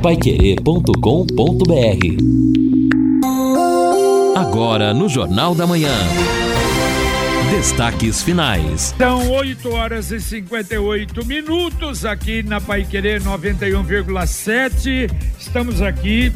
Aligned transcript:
paiquerê.com.br 0.00 0.90
Agora 4.34 4.94
no 4.94 5.10
Jornal 5.10 5.54
da 5.54 5.66
Manhã. 5.66 5.92
Destaques 7.50 8.22
finais. 8.22 8.94
São 8.96 9.30
8 9.30 9.70
horas 9.74 10.10
e 10.10 10.18
58 10.18 11.26
minutos 11.26 12.06
aqui 12.06 12.42
na 12.42 12.60
Paiquerê 12.62 13.20
91,7. 13.20 15.10
Estamos 15.38 15.82
aqui 15.82 16.32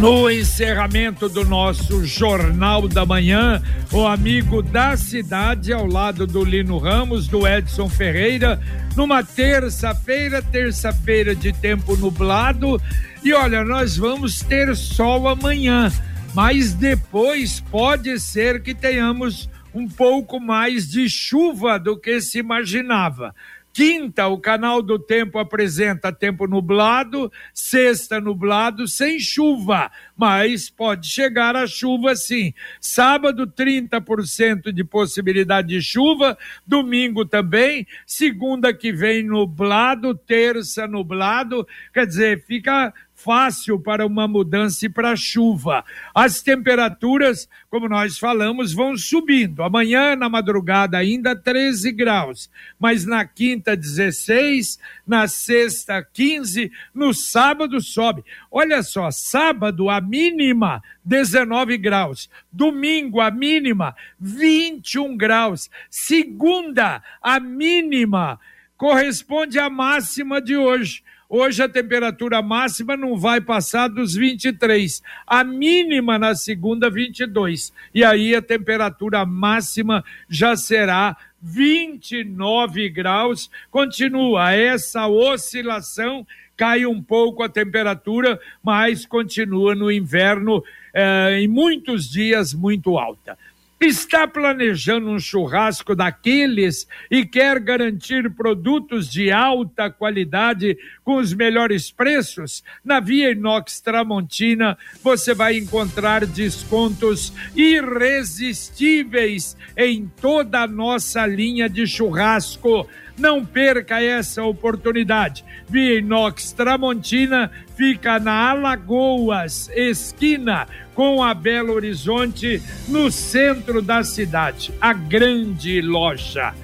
no 0.00 0.30
encerramento 0.30 1.28
do 1.28 1.44
nosso 1.44 2.06
Jornal 2.06 2.88
da 2.88 3.04
Manhã, 3.04 3.62
o 3.92 4.06
amigo 4.06 4.62
da 4.62 4.96
cidade, 4.96 5.74
ao 5.74 5.86
lado 5.86 6.26
do 6.26 6.42
Lino 6.42 6.78
Ramos, 6.78 7.28
do 7.28 7.46
Edson 7.46 7.86
Ferreira, 7.86 8.58
numa 8.96 9.22
terça-feira, 9.22 10.40
terça-feira 10.40 11.34
de 11.34 11.52
tempo 11.52 11.94
nublado. 11.96 12.80
E 13.22 13.34
olha, 13.34 13.62
nós 13.62 13.98
vamos 13.98 14.40
ter 14.40 14.74
sol 14.74 15.28
amanhã, 15.28 15.92
mas 16.34 16.72
depois 16.72 17.60
pode 17.60 18.18
ser 18.18 18.62
que 18.62 18.74
tenhamos 18.74 19.50
um 19.74 19.86
pouco 19.86 20.40
mais 20.40 20.88
de 20.88 21.10
chuva 21.10 21.78
do 21.78 21.94
que 21.94 22.22
se 22.22 22.38
imaginava. 22.38 23.34
Quinta, 23.80 24.26
o 24.26 24.36
canal 24.36 24.82
do 24.82 24.98
tempo 24.98 25.38
apresenta 25.38 26.12
tempo 26.12 26.46
nublado, 26.46 27.32
sexta 27.54 28.20
nublado, 28.20 28.86
sem 28.86 29.18
chuva, 29.18 29.90
mas 30.14 30.68
pode 30.68 31.06
chegar 31.06 31.56
a 31.56 31.66
chuva 31.66 32.14
sim. 32.14 32.52
Sábado, 32.78 33.46
30% 33.46 34.70
de 34.70 34.84
possibilidade 34.84 35.68
de 35.68 35.80
chuva, 35.80 36.36
domingo 36.66 37.24
também, 37.24 37.86
segunda 38.06 38.74
que 38.74 38.92
vem 38.92 39.22
nublado, 39.22 40.14
terça 40.14 40.86
nublado, 40.86 41.66
quer 41.90 42.06
dizer, 42.06 42.44
fica 42.44 42.92
fácil 43.22 43.78
para 43.78 44.06
uma 44.06 44.26
mudança 44.26 44.86
e 44.86 44.88
para 44.88 45.14
chuva. 45.14 45.84
As 46.14 46.42
temperaturas, 46.42 47.48
como 47.68 47.88
nós 47.88 48.18
falamos, 48.18 48.72
vão 48.72 48.96
subindo. 48.96 49.62
Amanhã, 49.62 50.16
na 50.16 50.28
madrugada, 50.28 50.98
ainda 50.98 51.36
13 51.36 51.92
graus, 51.92 52.50
mas 52.78 53.04
na 53.04 53.24
quinta, 53.24 53.76
16, 53.76 54.78
na 55.06 55.28
sexta, 55.28 56.02
15, 56.12 56.70
no 56.94 57.12
sábado 57.12 57.80
sobe. 57.80 58.24
Olha 58.50 58.82
só, 58.82 59.10
sábado, 59.10 59.90
a 59.90 60.00
mínima 60.00 60.82
19 61.04 61.76
graus, 61.78 62.30
domingo, 62.50 63.20
a 63.20 63.30
mínima 63.30 63.94
21 64.18 65.16
graus, 65.16 65.70
segunda, 65.90 67.02
a 67.22 67.38
mínima 67.38 68.38
corresponde 68.76 69.58
à 69.58 69.68
máxima 69.68 70.40
de 70.40 70.56
hoje. 70.56 71.02
Hoje 71.32 71.62
a 71.62 71.68
temperatura 71.68 72.42
máxima 72.42 72.96
não 72.96 73.16
vai 73.16 73.40
passar 73.40 73.86
dos 73.86 74.14
23, 74.16 75.00
a 75.24 75.44
mínima 75.44 76.18
na 76.18 76.34
segunda 76.34 76.90
22. 76.90 77.72
E 77.94 78.02
aí 78.02 78.34
a 78.34 78.42
temperatura 78.42 79.24
máxima 79.24 80.04
já 80.28 80.56
será 80.56 81.16
29 81.40 82.88
graus. 82.88 83.48
Continua 83.70 84.50
essa 84.50 85.06
oscilação, 85.06 86.26
cai 86.56 86.84
um 86.84 87.00
pouco 87.00 87.44
a 87.44 87.48
temperatura, 87.48 88.40
mas 88.60 89.06
continua 89.06 89.72
no 89.76 89.88
inverno 89.88 90.64
eh, 90.92 91.42
em 91.42 91.46
muitos 91.46 92.10
dias 92.10 92.52
muito 92.52 92.98
alta. 92.98 93.38
Está 93.80 94.28
planejando 94.28 95.08
um 95.08 95.18
churrasco 95.18 95.96
daqueles 95.96 96.86
e 97.10 97.24
quer 97.24 97.58
garantir 97.58 98.28
produtos 98.28 99.10
de 99.10 99.32
alta 99.32 99.88
qualidade 99.88 100.76
com 101.02 101.16
os 101.16 101.32
melhores 101.32 101.90
preços? 101.90 102.62
Na 102.84 103.00
Via 103.00 103.30
Inox 103.30 103.80
Tramontina 103.80 104.76
você 105.02 105.32
vai 105.32 105.56
encontrar 105.56 106.26
descontos 106.26 107.32
irresistíveis 107.56 109.56
em 109.74 110.06
toda 110.20 110.60
a 110.60 110.66
nossa 110.66 111.26
linha 111.26 111.66
de 111.66 111.86
churrasco 111.86 112.86
não 113.20 113.44
perca 113.44 114.02
essa 114.02 114.42
oportunidade. 114.42 115.44
Via 115.68 115.98
Inox 115.98 116.52
Tramontina 116.52 117.50
fica 117.76 118.18
na 118.18 118.50
Alagoas, 118.50 119.70
esquina 119.74 120.66
com 120.94 121.22
a 121.22 121.32
Belo 121.32 121.74
Horizonte, 121.74 122.62
no 122.88 123.10
centro 123.10 123.80
da 123.80 124.02
cidade. 124.02 124.72
A 124.80 124.92
grande 124.92 125.80
loja. 125.80 126.54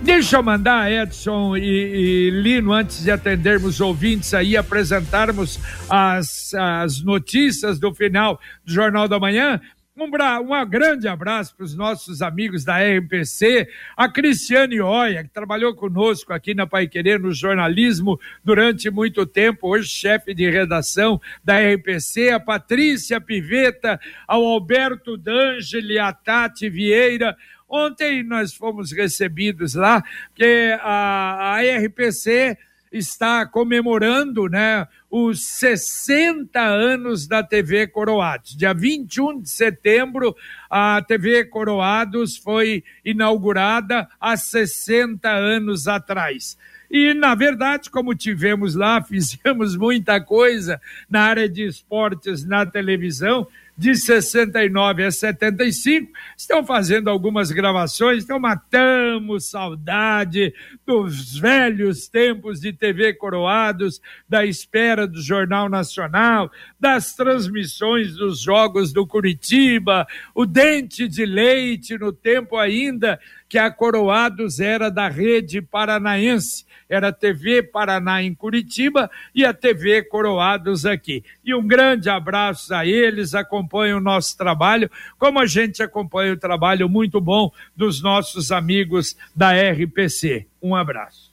Deixa 0.00 0.36
eu 0.36 0.42
mandar, 0.42 0.90
Edson 0.92 1.56
e, 1.56 1.62
e, 1.62 2.30
Lino, 2.30 2.72
antes 2.72 3.02
de 3.02 3.10
atendermos 3.10 3.80
ouvintes 3.80 4.32
aí, 4.32 4.56
apresentarmos 4.56 5.58
as, 5.88 6.54
as 6.54 7.02
notícias 7.02 7.80
do 7.80 7.92
final 7.92 8.40
do 8.64 8.72
Jornal 8.72 9.08
da 9.08 9.18
Manhã. 9.18 9.60
Um, 9.98 10.04
um 10.04 10.68
grande 10.68 11.08
abraço 11.08 11.56
para 11.56 11.64
os 11.64 11.74
nossos 11.74 12.22
amigos 12.22 12.64
da 12.64 12.76
RPC, 12.78 13.68
a 13.96 14.08
Cristiane 14.08 14.80
Oia, 14.80 15.24
que 15.24 15.30
trabalhou 15.30 15.74
conosco 15.74 16.32
aqui 16.32 16.54
na 16.54 16.68
Pai 16.68 16.86
Querer 16.86 17.18
no 17.18 17.32
jornalismo 17.32 18.18
durante 18.44 18.88
muito 18.90 19.26
tempo, 19.26 19.66
hoje 19.66 19.88
chefe 19.88 20.32
de 20.32 20.48
redação 20.48 21.20
da 21.44 21.58
RPC, 21.58 22.30
a 22.30 22.38
Patrícia 22.38 23.20
Piveta, 23.20 23.98
ao 24.24 24.46
Alberto 24.46 25.16
D'Angeli, 25.16 25.98
a 25.98 26.12
Tati 26.12 26.70
Vieira, 26.70 27.36
Ontem 27.70 28.22
nós 28.22 28.54
fomos 28.54 28.92
recebidos 28.92 29.74
lá, 29.74 30.02
porque 30.30 30.74
a, 30.80 31.56
a 31.56 31.60
RPC 31.60 32.56
está 32.92 33.46
comemorando 33.46 34.48
né, 34.48 34.86
os 35.10 35.44
60 35.46 36.60
anos 36.60 37.26
da 37.26 37.42
TV 37.42 37.86
Coroados. 37.86 38.56
Dia 38.56 38.72
21 38.72 39.40
de 39.40 39.50
setembro, 39.50 40.34
a 40.70 41.02
TV 41.02 41.44
Coroados 41.44 42.36
foi 42.36 42.84
inaugurada 43.04 44.08
há 44.20 44.36
60 44.36 45.28
anos 45.28 45.88
atrás. 45.88 46.56
E, 46.90 47.12
na 47.12 47.34
verdade, 47.34 47.90
como 47.90 48.14
tivemos 48.14 48.74
lá, 48.74 49.00
fizemos 49.04 49.76
muita 49.76 50.20
coisa 50.20 50.80
na 51.08 51.22
área 51.22 51.48
de 51.48 51.66
esportes 51.66 52.44
na 52.44 52.64
televisão 52.64 53.46
de 53.78 53.94
69 53.94 55.04
a 55.04 55.10
75, 55.12 56.10
estão 56.36 56.66
fazendo 56.66 57.08
algumas 57.08 57.52
gravações, 57.52 58.24
então 58.24 58.40
matamos 58.40 59.50
saudade 59.50 60.52
dos 60.84 61.38
velhos 61.38 62.08
tempos 62.08 62.60
de 62.60 62.72
TV 62.72 63.14
Coroados, 63.14 64.00
da 64.28 64.44
espera 64.44 65.06
do 65.06 65.22
Jornal 65.22 65.68
Nacional, 65.68 66.50
das 66.78 67.14
transmissões 67.14 68.16
dos 68.16 68.40
jogos 68.40 68.92
do 68.92 69.06
Curitiba, 69.06 70.08
o 70.34 70.44
dente 70.44 71.06
de 71.06 71.24
leite 71.24 71.96
no 71.96 72.12
tempo 72.12 72.56
ainda 72.56 73.20
que 73.48 73.58
a 73.58 73.70
Coroados 73.70 74.58
era 74.58 74.90
da 74.90 75.08
rede 75.08 75.62
paranaense 75.62 76.66
era 76.88 77.08
a 77.08 77.12
TV 77.12 77.62
Paraná 77.62 78.22
em 78.22 78.34
Curitiba 78.34 79.10
e 79.34 79.44
a 79.44 79.52
TV 79.52 80.02
Coroados 80.02 80.86
aqui. 80.86 81.22
E 81.44 81.54
um 81.54 81.66
grande 81.66 82.08
abraço 82.08 82.74
a 82.74 82.86
eles, 82.86 83.34
acompanham 83.68 83.98
o 83.98 84.02
nosso 84.02 84.36
trabalho, 84.36 84.90
como 85.18 85.38
a 85.38 85.46
gente 85.46 85.82
acompanha 85.82 86.32
o 86.32 86.38
trabalho 86.38 86.88
muito 86.88 87.20
bom 87.20 87.52
dos 87.76 88.02
nossos 88.02 88.50
amigos 88.50 89.14
da 89.36 89.52
RPC. 89.52 90.46
Um 90.62 90.74
abraço. 90.74 91.27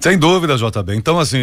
Sem 0.00 0.18
dúvida, 0.18 0.56
JB. 0.56 0.94
Então, 0.94 1.18
assim, 1.18 1.38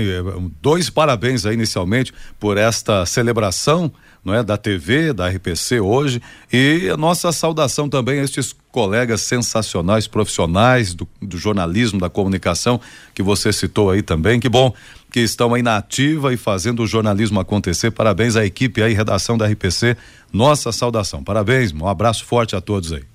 dois 0.61 0.89
parabéns 0.89 1.45
aí 1.45 1.53
inicialmente 1.53 2.13
por 2.39 2.57
esta 2.57 3.05
celebração 3.05 3.91
não 4.23 4.33
é, 4.33 4.41
da 4.41 4.55
TV, 4.55 5.11
da 5.11 5.27
RPC 5.27 5.79
hoje 5.81 6.21
e 6.51 6.89
a 6.89 6.95
nossa 6.95 7.31
saudação 7.31 7.89
também 7.89 8.19
a 8.19 8.23
estes 8.23 8.55
colegas 8.71 9.21
sensacionais, 9.21 10.07
profissionais 10.07 10.93
do, 10.93 11.07
do 11.21 11.37
jornalismo, 11.37 11.99
da 11.99 12.09
comunicação 12.09 12.79
que 13.13 13.21
você 13.21 13.51
citou 13.51 13.91
aí 13.91 14.01
também. 14.01 14.39
Que 14.39 14.47
bom 14.47 14.73
que 15.11 15.19
estão 15.19 15.53
aí 15.53 15.61
na 15.61 15.77
ativa 15.77 16.33
e 16.33 16.37
fazendo 16.37 16.81
o 16.81 16.87
jornalismo 16.87 17.39
acontecer. 17.39 17.91
Parabéns 17.91 18.35
à 18.35 18.45
equipe 18.45 18.81
aí, 18.81 18.93
redação 18.93 19.37
da 19.37 19.45
RPC. 19.45 19.95
Nossa 20.31 20.71
saudação. 20.71 21.23
Parabéns, 21.23 21.71
um 21.71 21.87
abraço 21.87 22.25
forte 22.25 22.55
a 22.55 22.61
todos 22.61 22.93
aí. 22.93 23.12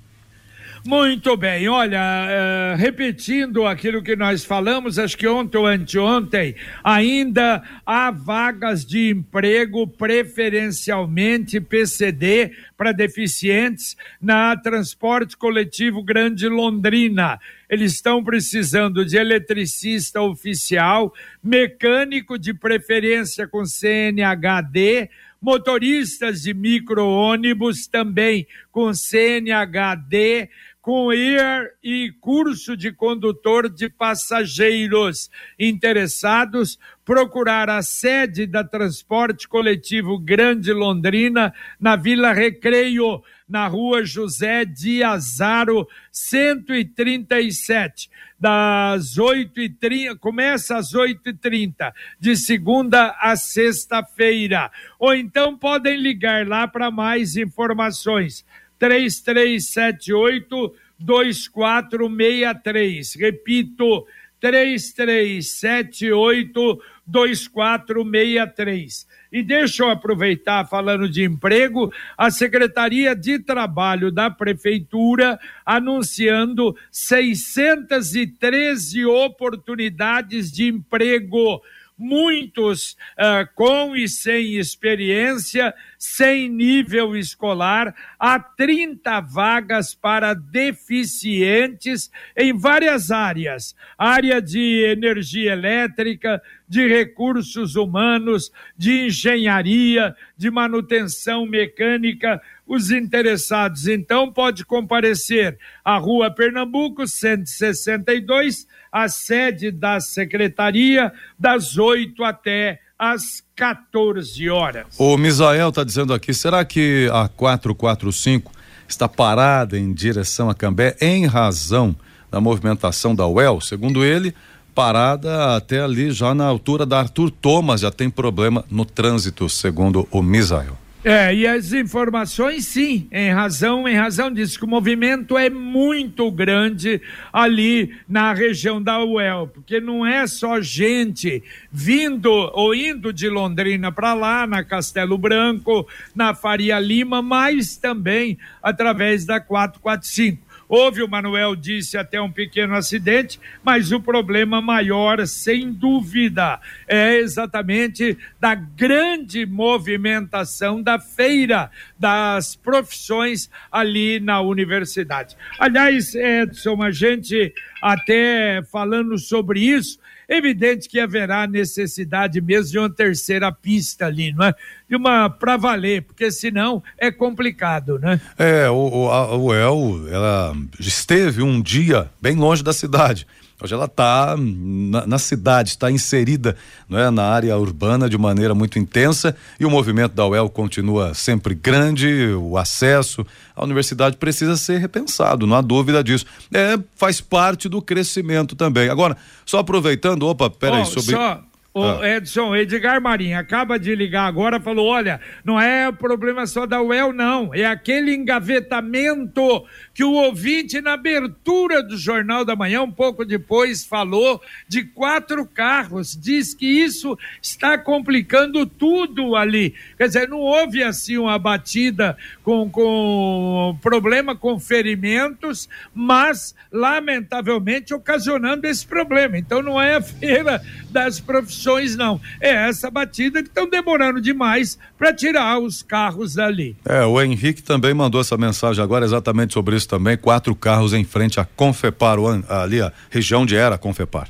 Muito 0.88 1.36
bem, 1.36 1.68
olha, 1.68 2.00
uh, 2.00 2.76
repetindo 2.78 3.66
aquilo 3.66 4.02
que 4.02 4.16
nós 4.16 4.42
falamos, 4.42 4.98
acho 4.98 5.18
que 5.18 5.28
ontem 5.28 5.58
ou 5.58 5.66
anteontem, 5.66 6.54
ainda 6.82 7.62
há 7.84 8.10
vagas 8.10 8.86
de 8.86 9.10
emprego 9.10 9.86
preferencialmente 9.86 11.60
PCD 11.60 12.52
para 12.74 12.92
deficientes 12.92 13.98
na 14.18 14.56
Transporte 14.56 15.36
Coletivo 15.36 16.02
Grande 16.02 16.48
Londrina. 16.48 17.38
Eles 17.68 17.92
estão 17.92 18.24
precisando 18.24 19.04
de 19.04 19.18
eletricista 19.18 20.22
oficial, 20.22 21.12
mecânico 21.44 22.38
de 22.38 22.54
preferência 22.54 23.46
com 23.46 23.66
CNHD, 23.66 25.10
motoristas 25.40 26.42
de 26.42 26.52
micro-ônibus 26.52 27.86
também 27.86 28.46
com 28.72 28.92
CNHD, 28.92 30.48
com 30.88 31.10
Air 31.10 31.74
e 31.84 32.10
curso 32.18 32.74
de 32.74 32.90
condutor 32.90 33.68
de 33.68 33.90
passageiros. 33.90 35.30
Interessados, 35.58 36.78
procurar 37.04 37.68
a 37.68 37.82
sede 37.82 38.46
da 38.46 38.64
Transporte 38.64 39.46
Coletivo 39.46 40.18
Grande 40.18 40.72
Londrina, 40.72 41.52
na 41.78 41.94
Vila 41.94 42.32
Recreio, 42.32 43.22
na 43.46 43.66
rua 43.66 44.02
José 44.02 44.64
Diazaro, 44.64 45.86
137 46.10 48.08
das 48.40 49.18
8h30, 49.18 50.16
começa 50.18 50.78
às 50.78 50.94
8h30, 50.94 51.92
de 52.18 52.34
segunda 52.34 53.14
a 53.20 53.36
sexta-feira. 53.36 54.70
Ou 54.98 55.12
então 55.12 55.54
podem 55.54 56.00
ligar 56.00 56.48
lá 56.48 56.66
para 56.66 56.90
mais 56.90 57.36
informações. 57.36 58.42
3378 58.78 60.74
2463. 60.98 63.14
Repito, 63.14 64.06
3378 64.40 66.82
2463. 67.06 69.06
E 69.30 69.42
deixa 69.42 69.82
eu 69.82 69.90
aproveitar 69.90 70.66
falando 70.66 71.06
de 71.08 71.22
emprego, 71.22 71.92
a 72.16 72.30
Secretaria 72.30 73.14
de 73.14 73.38
Trabalho 73.38 74.10
da 74.10 74.30
Prefeitura 74.30 75.38
anunciando 75.64 76.74
613 76.90 79.04
oportunidades 79.04 80.50
de 80.50 80.68
emprego 80.68 81.62
muitos 81.98 82.92
uh, 83.18 83.48
com 83.54 83.96
e 83.96 84.08
sem 84.08 84.54
experiência, 84.54 85.74
sem 85.98 86.48
nível 86.48 87.16
escolar, 87.16 87.94
há 88.18 88.38
30 88.38 89.20
vagas 89.20 89.94
para 89.94 90.34
deficientes 90.34 92.10
em 92.36 92.56
várias 92.56 93.10
áreas: 93.10 93.74
área 93.98 94.40
de 94.40 94.84
energia 94.86 95.52
elétrica, 95.52 96.40
de 96.68 96.86
recursos 96.86 97.74
humanos, 97.74 98.52
de 98.76 99.06
engenharia, 99.06 100.14
de 100.36 100.50
manutenção 100.50 101.46
mecânica. 101.46 102.40
Os 102.66 102.90
interessados, 102.90 103.88
então, 103.88 104.30
pode 104.30 104.64
comparecer 104.64 105.58
à 105.84 105.96
Rua 105.96 106.30
Pernambuco, 106.30 107.06
162, 107.06 108.66
a 108.92 109.08
sede 109.08 109.70
da 109.70 110.00
secretaria, 110.00 111.12
das 111.38 111.78
8 111.78 112.22
até 112.22 112.80
às 112.98 113.42
14 113.54 114.50
horas. 114.50 114.86
O 114.98 115.16
Misael 115.16 115.68
está 115.68 115.84
dizendo 115.84 116.12
aqui, 116.12 116.34
será 116.34 116.64
que 116.64 117.08
a 117.12 117.28
445 117.28 118.52
está 118.88 119.08
parada 119.08 119.78
em 119.78 119.92
direção 119.92 120.50
a 120.50 120.54
Cambé 120.54 120.96
em 121.00 121.26
razão 121.26 121.94
da 122.30 122.40
movimentação 122.40 123.14
da 123.14 123.26
UEL? 123.26 123.60
Segundo 123.60 124.04
ele, 124.04 124.34
parada 124.78 125.56
até 125.56 125.80
ali 125.80 126.12
já 126.12 126.32
na 126.32 126.44
altura 126.44 126.86
da 126.86 127.00
Arthur 127.00 127.32
Thomas, 127.32 127.80
já 127.80 127.90
tem 127.90 128.08
problema 128.08 128.64
no 128.70 128.84
trânsito, 128.84 129.48
segundo 129.48 130.06
o 130.08 130.22
Misael. 130.22 130.78
É, 131.02 131.34
e 131.34 131.48
as 131.48 131.72
informações, 131.72 132.66
sim, 132.66 133.08
em 133.10 133.32
razão, 133.32 133.88
em 133.88 133.96
razão 133.96 134.30
disso, 134.30 134.56
que 134.56 134.64
o 134.64 134.68
movimento 134.68 135.36
é 135.36 135.50
muito 135.50 136.30
grande 136.30 137.00
ali 137.32 137.92
na 138.08 138.32
região 138.32 138.80
da 138.80 139.02
UEL, 139.02 139.48
porque 139.48 139.80
não 139.80 140.06
é 140.06 140.28
só 140.28 140.60
gente 140.60 141.42
vindo 141.72 142.30
ou 142.30 142.72
indo 142.72 143.12
de 143.12 143.28
Londrina 143.28 143.90
para 143.90 144.14
lá, 144.14 144.46
na 144.46 144.62
Castelo 144.62 145.18
Branco, 145.18 145.88
na 146.14 146.36
Faria 146.36 146.78
Lima, 146.78 147.20
mas 147.20 147.76
também 147.76 148.38
através 148.62 149.24
da 149.24 149.40
445. 149.40 150.47
Houve, 150.68 151.02
o 151.02 151.08
Manuel 151.08 151.56
disse, 151.56 151.96
até 151.96 152.20
um 152.20 152.30
pequeno 152.30 152.74
acidente, 152.74 153.40
mas 153.64 153.90
o 153.90 154.00
problema 154.00 154.60
maior, 154.60 155.26
sem 155.26 155.72
dúvida, 155.72 156.60
é 156.86 157.16
exatamente 157.16 158.18
da 158.38 158.54
grande 158.54 159.46
movimentação 159.46 160.82
da 160.82 160.98
feira 160.98 161.70
das 161.98 162.54
profissões 162.54 163.50
ali 163.72 164.20
na 164.20 164.40
universidade. 164.42 165.36
Aliás, 165.58 166.14
Edson, 166.14 166.82
a 166.82 166.90
gente 166.90 167.52
até 167.80 168.62
falando 168.70 169.16
sobre 169.16 169.60
isso, 169.60 169.98
Evidente 170.30 170.90
que 170.90 171.00
haverá 171.00 171.46
necessidade 171.46 172.38
mesmo 172.38 172.70
de 172.70 172.78
uma 172.78 172.90
terceira 172.90 173.50
pista 173.50 174.04
ali, 174.04 174.30
não 174.30 174.44
é? 174.44 174.54
De 174.88 174.96
uma 174.96 175.28
para 175.28 175.56
valer, 175.56 176.02
porque 176.02 176.30
senão 176.30 176.82
é 176.96 177.10
complicado, 177.10 177.98
né? 177.98 178.20
É, 178.38 178.70
o, 178.70 178.74
o, 178.74 179.10
a, 179.10 179.36
o 179.36 179.54
El, 179.54 180.08
ela 180.10 180.56
esteve 180.80 181.42
um 181.42 181.60
dia 181.60 182.10
bem 182.20 182.36
longe 182.36 182.62
da 182.62 182.72
cidade. 182.72 183.26
Hoje 183.60 183.74
ela 183.74 183.86
está 183.86 184.36
na, 184.38 185.04
na, 185.04 185.18
cidade, 185.18 185.70
está 185.70 185.90
inserida 185.90 186.54
é, 186.92 187.10
na 187.10 187.24
área 187.24 187.58
urbana 187.58 188.08
de 188.08 188.16
maneira 188.16 188.54
muito 188.54 188.78
intensa 188.78 189.34
e 189.58 189.66
o 189.66 189.70
movimento 189.70 190.14
da 190.14 190.24
UEL 190.24 190.48
continua 190.48 191.12
sempre 191.12 191.56
grande, 191.56 192.28
o 192.34 192.56
acesso 192.56 193.26
à 193.56 193.64
universidade 193.64 194.16
precisa 194.16 194.56
ser 194.56 194.78
repensado, 194.78 195.44
não 195.44 195.56
há 195.56 195.60
dúvida 195.60 196.04
disso. 196.04 196.24
É, 196.54 196.78
faz 196.94 197.20
parte 197.20 197.68
do 197.68 197.82
crescimento 197.82 198.54
também. 198.54 198.88
Agora, 198.88 199.16
só 199.44 199.58
aproveitando, 199.58 200.22
opa, 200.22 200.48
peraí, 200.48 200.82
oh, 200.82 200.84
sobre. 200.84 201.16
Só 201.16 201.42
o 201.74 201.82
ah. 201.82 202.16
Edson, 202.16 202.56
Edgar 202.56 203.00
Marinho 203.00 203.38
acaba 203.38 203.78
de 203.78 203.94
ligar 203.94 204.26
agora, 204.26 204.58
falou: 204.58 204.86
olha, 204.86 205.20
não 205.44 205.60
é 205.60 205.92
problema 205.92 206.46
só 206.46 206.64
da 206.64 206.82
UEL, 206.82 207.12
não. 207.12 207.54
É 207.54 207.66
aquele 207.66 208.14
engavetamento 208.14 209.64
que 209.92 210.02
o 210.02 210.12
ouvinte, 210.12 210.80
na 210.80 210.94
abertura 210.94 211.82
do 211.82 211.96
Jornal 211.96 212.44
da 212.44 212.56
Manhã, 212.56 212.82
um 212.82 212.90
pouco 212.90 213.24
depois, 213.24 213.84
falou 213.84 214.40
de 214.66 214.82
quatro 214.82 215.44
carros. 215.44 216.16
Diz 216.18 216.54
que 216.54 216.66
isso 216.66 217.18
está 217.42 217.76
complicando 217.76 218.64
tudo 218.64 219.36
ali. 219.36 219.74
Quer 219.98 220.06
dizer, 220.06 220.28
não 220.28 220.40
houve 220.40 220.82
assim 220.82 221.18
uma 221.18 221.38
batida 221.38 222.16
com, 222.42 222.68
com 222.70 223.78
problema 223.82 224.34
com 224.34 224.58
ferimentos, 224.58 225.68
mas, 225.94 226.54
lamentavelmente, 226.72 227.92
ocasionando 227.92 228.66
esse 228.66 228.86
problema. 228.86 229.36
Então, 229.36 229.62
não 229.62 229.80
é 229.80 229.96
a 229.96 230.00
feira 230.02 230.62
das 230.90 231.20
profissões 231.20 231.67
não. 231.96 232.20
É 232.40 232.68
essa 232.68 232.90
batida 232.90 233.42
que 233.42 233.48
estão 233.48 233.68
demorando 233.68 234.20
demais 234.20 234.78
para 234.96 235.12
tirar 235.12 235.58
os 235.58 235.82
carros 235.82 236.34
dali. 236.34 236.76
É, 236.84 237.04
o 237.04 237.20
Henrique 237.20 237.62
também 237.62 237.92
mandou 237.92 238.20
essa 238.20 238.36
mensagem 238.36 238.82
agora 238.82 239.04
exatamente 239.04 239.52
sobre 239.52 239.76
isso 239.76 239.88
também. 239.88 240.16
Quatro 240.16 240.54
carros 240.54 240.92
em 240.92 241.04
frente 241.04 241.38
à 241.38 241.44
Confepar, 241.44 242.18
ali 242.48 242.80
a 242.80 242.92
região 243.10 243.44
de 243.44 243.56
era 243.56 243.76
Confepar. 243.76 244.28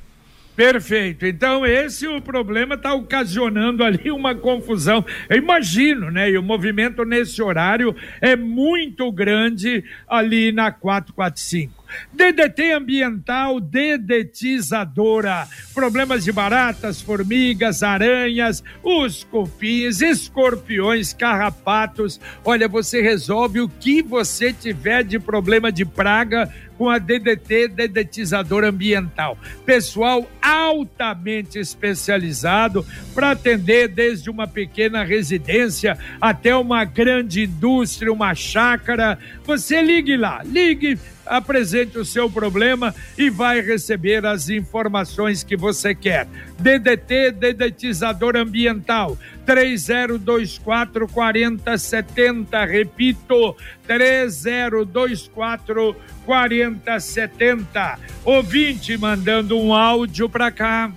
Perfeito. 0.58 1.24
Então, 1.24 1.64
esse 1.64 2.08
o 2.08 2.20
problema 2.20 2.74
está 2.74 2.92
ocasionando 2.92 3.84
ali 3.84 4.10
uma 4.10 4.34
confusão. 4.34 5.06
Eu 5.28 5.36
imagino, 5.36 6.10
né? 6.10 6.28
E 6.32 6.36
o 6.36 6.42
movimento 6.42 7.04
nesse 7.04 7.40
horário 7.40 7.94
é 8.20 8.34
muito 8.34 9.12
grande 9.12 9.84
ali 10.08 10.50
na 10.50 10.72
445. 10.72 11.77
DDT 12.12 12.72
ambiental 12.72 13.60
dedetizadora. 13.60 15.46
Problemas 15.74 16.24
de 16.24 16.32
baratas, 16.32 17.00
formigas, 17.00 17.82
aranhas, 17.82 18.62
os 18.82 19.24
cupins, 19.24 20.00
escorpiões, 20.00 21.12
carrapatos. 21.12 22.20
Olha, 22.44 22.68
você 22.68 23.00
resolve 23.00 23.60
o 23.60 23.68
que 23.68 24.02
você 24.02 24.52
tiver 24.52 25.04
de 25.04 25.18
problema 25.18 25.70
de 25.70 25.84
praga 25.84 26.52
com 26.78 26.88
a 26.88 26.98
DDT 26.98 27.68
dedetizador 27.68 28.62
ambiental. 28.64 29.36
Pessoal 29.66 30.30
altamente 30.40 31.58
especializado 31.58 32.86
para 33.12 33.32
atender 33.32 33.88
desde 33.88 34.30
uma 34.30 34.46
pequena 34.46 35.02
residência 35.02 35.98
até 36.20 36.54
uma 36.54 36.84
grande 36.84 37.42
indústria, 37.42 38.12
uma 38.12 38.34
chácara. 38.34 39.18
Você 39.44 39.82
ligue 39.82 40.16
lá, 40.16 40.40
ligue 40.44 40.96
apresente 41.28 41.98
o 41.98 42.04
seu 42.04 42.30
problema 42.30 42.94
e 43.16 43.30
vai 43.30 43.60
receber 43.60 44.26
as 44.26 44.48
informações 44.48 45.44
que 45.44 45.56
você 45.56 45.94
quer. 45.94 46.26
DDT, 46.58 47.30
dedetizador 47.32 48.36
ambiental, 48.36 49.16
3024 49.46 51.06
4070. 51.08 52.64
Repito, 52.64 53.56
3024 53.86 55.94
4070. 56.24 57.98
Ouvinte 58.24 58.96
mandando 58.96 59.56
um 59.58 59.72
áudio 59.72 60.28
para 60.28 60.50
cá. 60.50 60.90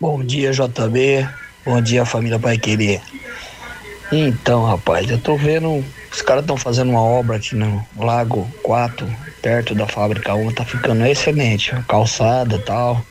Bom 0.00 0.24
dia, 0.24 0.52
JB. 0.52 1.28
Bom 1.64 1.82
dia, 1.82 2.06
família 2.06 2.38
Pai 2.38 2.56
Querer. 2.56 3.02
Então, 4.12 4.64
rapaz, 4.64 5.08
eu 5.08 5.18
tô 5.18 5.36
vendo 5.36 5.84
os 6.12 6.20
caras 6.22 6.42
estão 6.42 6.56
fazendo 6.56 6.90
uma 6.90 7.02
obra 7.02 7.36
aqui 7.36 7.54
no 7.54 7.84
Lago 7.96 8.48
4, 8.62 9.06
perto 9.40 9.74
da 9.74 9.86
fábrica 9.86 10.34
1, 10.34 10.52
tá 10.52 10.64
ficando 10.64 11.06
excelente, 11.06 11.72
calçada 11.86 12.56
e 12.56 12.62
tal. 12.62 13.04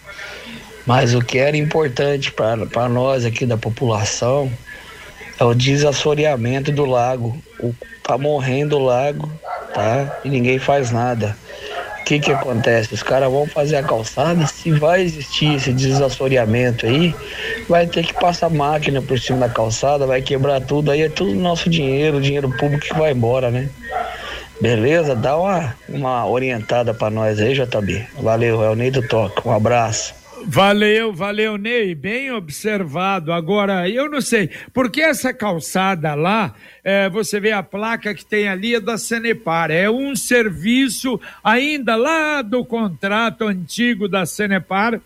Mas 0.85 1.13
o 1.13 1.21
que 1.21 1.37
era 1.37 1.55
importante 1.55 2.31
para 2.31 2.89
nós 2.89 3.23
aqui 3.23 3.45
da 3.45 3.57
população 3.57 4.51
é 5.39 5.43
o 5.43 5.53
desassoreamento 5.53 6.71
do 6.71 6.85
lago. 6.85 7.37
O, 7.59 7.73
tá 8.03 8.17
morrendo 8.17 8.77
o 8.77 8.83
lago 8.83 9.31
tá? 9.73 10.19
E 10.23 10.29
ninguém 10.29 10.59
faz 10.59 10.91
nada. 10.91 11.35
Que 12.09 12.19
que 12.19 12.31
acontece? 12.31 12.91
Os 12.91 13.03
caras 13.03 13.31
vão 13.31 13.45
fazer 13.45 13.75
a 13.75 13.83
calçada, 13.83 14.47
se 14.47 14.71
vai 14.71 15.03
existir 15.03 15.53
esse 15.53 15.71
desassoreamento 15.71 16.87
aí, 16.87 17.13
vai 17.67 17.85
ter 17.85 18.03
que 18.03 18.15
passar 18.15 18.49
máquina 18.49 18.99
por 18.99 19.19
cima 19.19 19.41
da 19.41 19.49
calçada, 19.49 20.07
vai 20.07 20.19
quebrar 20.19 20.59
tudo, 20.59 20.89
aí 20.89 21.03
é 21.03 21.09
tudo 21.09 21.35
nosso 21.35 21.69
dinheiro, 21.69 22.19
dinheiro 22.19 22.49
público 22.57 22.87
que 22.87 22.95
vai 22.95 23.11
embora, 23.11 23.51
né? 23.51 23.69
Beleza? 24.59 25.15
Dá 25.15 25.37
uma, 25.37 25.75
uma 25.87 26.27
orientada 26.27 26.95
para 26.95 27.11
nós 27.11 27.39
aí, 27.39 27.53
JB. 27.53 28.07
Valeu, 28.19 28.63
é 28.63 28.71
o 28.71 28.75
Ney 28.75 28.89
do 28.89 29.07
Toque. 29.07 29.47
Um 29.47 29.51
abraço. 29.51 30.18
Valeu, 30.45 31.13
valeu, 31.13 31.57
Ney, 31.57 31.93
bem 31.93 32.31
observado. 32.31 33.31
Agora, 33.31 33.89
eu 33.89 34.09
não 34.09 34.21
sei, 34.21 34.49
porque 34.73 35.01
essa 35.01 35.33
calçada 35.33 36.15
lá, 36.15 36.53
é, 36.83 37.09
você 37.09 37.39
vê 37.39 37.51
a 37.51 37.61
placa 37.61 38.13
que 38.13 38.25
tem 38.25 38.47
ali 38.47 38.75
é 38.75 38.79
da 38.79 38.97
Cenepar, 38.97 39.71
é 39.71 39.89
um 39.89 40.15
serviço 40.15 41.19
ainda 41.43 41.95
lá 41.95 42.41
do 42.41 42.63
contrato 42.65 43.45
antigo 43.45 44.07
da 44.07 44.25
Cenepar, 44.25 45.01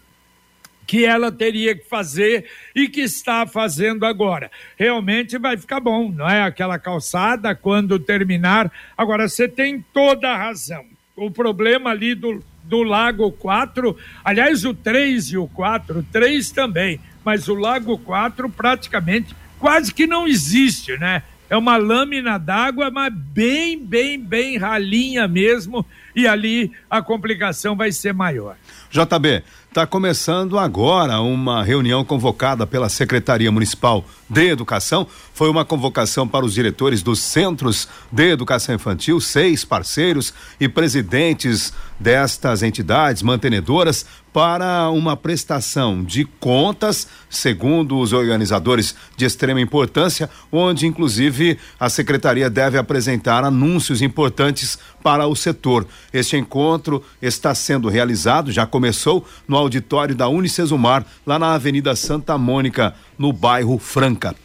que 0.86 1.06
ela 1.06 1.32
teria 1.32 1.75
que 1.75 1.88
fazer 1.88 2.46
e 2.75 2.88
que 2.88 3.02
está 3.02 3.48
fazendo 3.48 4.06
agora. 4.06 4.52
Realmente 4.78 5.38
vai 5.38 5.58
ficar 5.58 5.80
bom, 5.80 6.12
não 6.12 6.30
é? 6.30 6.44
Aquela 6.44 6.78
calçada 6.78 7.56
quando 7.56 7.98
terminar. 7.98 8.72
Agora, 8.98 9.28
você 9.28 9.48
tem 9.48 9.84
toda 9.94 10.30
a 10.30 10.38
razão. 10.38 10.86
O 11.16 11.32
problema 11.32 11.92
ali 11.92 12.13
do 12.13 12.44
do 12.63 12.84
Lago 12.84 13.32
4, 13.32 13.96
aliás, 14.24 14.63
o 14.65 14.74
3 14.74 15.32
e 15.32 15.38
o 15.38 15.48
4, 15.48 16.00
o 16.00 16.03
3 16.03 16.51
também, 16.51 17.00
mas 17.24 17.48
o 17.48 17.55
Lago 17.55 17.98
4 17.98 18.50
praticamente 18.50 19.36
quase 19.60 19.93
que 19.93 20.05
não 20.05 20.27
existe, 20.27 20.98
né? 20.98 21.24
É 21.53 21.57
uma 21.57 21.77
lâmina 21.77 22.39
d'água, 22.39 22.89
mas 22.89 23.13
bem, 23.13 23.77
bem, 23.77 24.19
bem 24.19 24.57
ralinha 24.57 25.27
mesmo, 25.27 25.86
e 26.15 26.27
ali 26.27 26.72
a 26.89 27.00
complicação 27.00 27.75
vai 27.75 27.91
ser 27.91 28.12
maior. 28.12 28.55
JB, 28.89 29.43
Está 29.74 29.88
começando 29.88 30.60
agora 30.60 31.19
uma 31.19 31.63
reunião 31.63 32.05
convocada 32.05 32.67
pela 32.67 32.89
Secretaria 32.89 33.51
Municipal 33.51 34.05
de 34.29 34.50
Educação. 34.50 35.07
Foi 35.33 35.50
uma 35.50 35.65
convocação 35.65 36.27
para 36.27 36.45
os 36.45 36.53
diretores 36.53 37.01
dos 37.01 37.19
centros 37.19 37.89
de 38.12 38.29
educação 38.29 38.75
infantil, 38.75 39.19
seis 39.19 39.65
parceiros 39.65 40.31
e 40.60 40.69
presidentes 40.69 41.74
destas 42.00 42.62
entidades 42.62 43.24
mantenedoras 43.24 44.05
para 44.34 44.90
uma 44.90 45.16
prestação 45.16 46.04
de 46.04 46.25
contas, 46.25 47.08
segundo 47.30 48.00
os 48.00 48.12
organizadores 48.12 48.96
de 49.16 49.25
extrema 49.25 49.62
importância, 49.62 50.30
onde 50.52 50.88
inclusive 50.88 51.60
a 51.80 51.88
secretaria 51.88 52.50
deve 52.50 52.78
apresentar 52.78 53.44
anúncios 53.44 54.02
importantes 54.02 54.80
para 55.04 55.28
o 55.28 55.36
setor. 55.36 55.86
Este 56.12 56.36
encontro 56.36 57.04
está 57.22 57.54
sendo 57.54 57.88
realizado, 57.88 58.52
já 58.52 58.66
começou 58.66 59.25
no 59.48 59.56
auditório 59.56 60.16
da 60.16 60.28
Unicesumar, 60.28 61.06
lá 61.25 61.38
na 61.38 61.54
Avenida 61.54 61.96
Santa 61.96 62.38
Mônica, 62.38 62.96
no 63.18 63.32
bairro 63.32 63.78
Franca. 63.78 64.43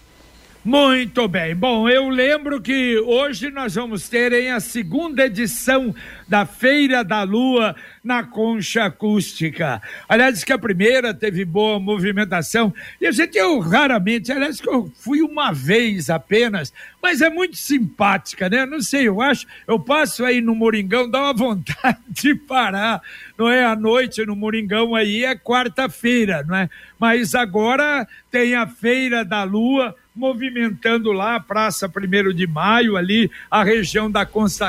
Muito 0.65 1.29
bem. 1.29 1.55
Bom, 1.55 1.89
eu 1.89 2.09
lembro 2.09 2.61
que 2.61 2.99
hoje 2.99 3.49
nós 3.49 3.77
vamos 3.77 4.09
ter 4.09 4.33
em 4.33 4.51
a 4.51 4.59
segunda 4.59 5.25
edição 5.25 5.95
da 6.27 6.45
Feira 6.45 7.05
da 7.05 7.23
Lua 7.23 7.77
na 8.03 8.25
Concha 8.25 8.85
Acústica. 8.85 9.81
Aliás, 10.09 10.43
que 10.43 10.53
a 10.53 10.59
primeira 10.59 11.15
teve 11.15 11.45
boa 11.45 11.79
movimentação. 11.79 12.75
E 13.01 13.07
a 13.07 13.13
gente, 13.13 13.39
eu 13.39 13.61
raramente, 13.61 14.33
aliás, 14.33 14.61
que 14.61 14.69
eu 14.69 14.93
fui 14.97 15.23
uma 15.23 15.53
vez 15.53 16.11
apenas, 16.11 16.73
mas 17.01 17.23
é 17.23 17.31
muito 17.31 17.57
simpática, 17.57 18.49
né? 18.49 18.67
Não 18.67 18.81
sei, 18.83 19.07
eu 19.07 19.23
acho, 19.23 19.47
eu 19.67 19.79
passo 19.79 20.25
aí 20.25 20.41
no 20.41 20.57
Moringão, 20.57 21.09
dá 21.09 21.21
uma 21.21 21.33
vontade 21.39 21.99
de 22.11 22.35
parar, 22.35 23.01
não 23.39 23.49
é? 23.49 23.65
À 23.65 23.77
noite 23.77 24.27
no 24.27 24.35
Moringão 24.35 24.97
aí 24.97 25.25
é 25.25 25.37
quarta-feira, 25.37 26.45
não 26.47 26.57
é? 26.57 26.69
Mas 26.99 27.35
agora 27.35 28.09
tem 28.29 28.57
a 28.57 28.67
Feira 28.67 29.25
da 29.25 29.45
Lua 29.45 29.95
movimentando 30.19 31.13
lá 31.13 31.37
a 31.37 31.41
Praça 31.41 31.89
1 31.89 32.35
de 32.35 32.47
Maio, 32.47 32.97
ali, 32.97 33.31
a 33.49 33.63
região 33.63 34.11
da 34.11 34.27
Concha, 34.27 34.69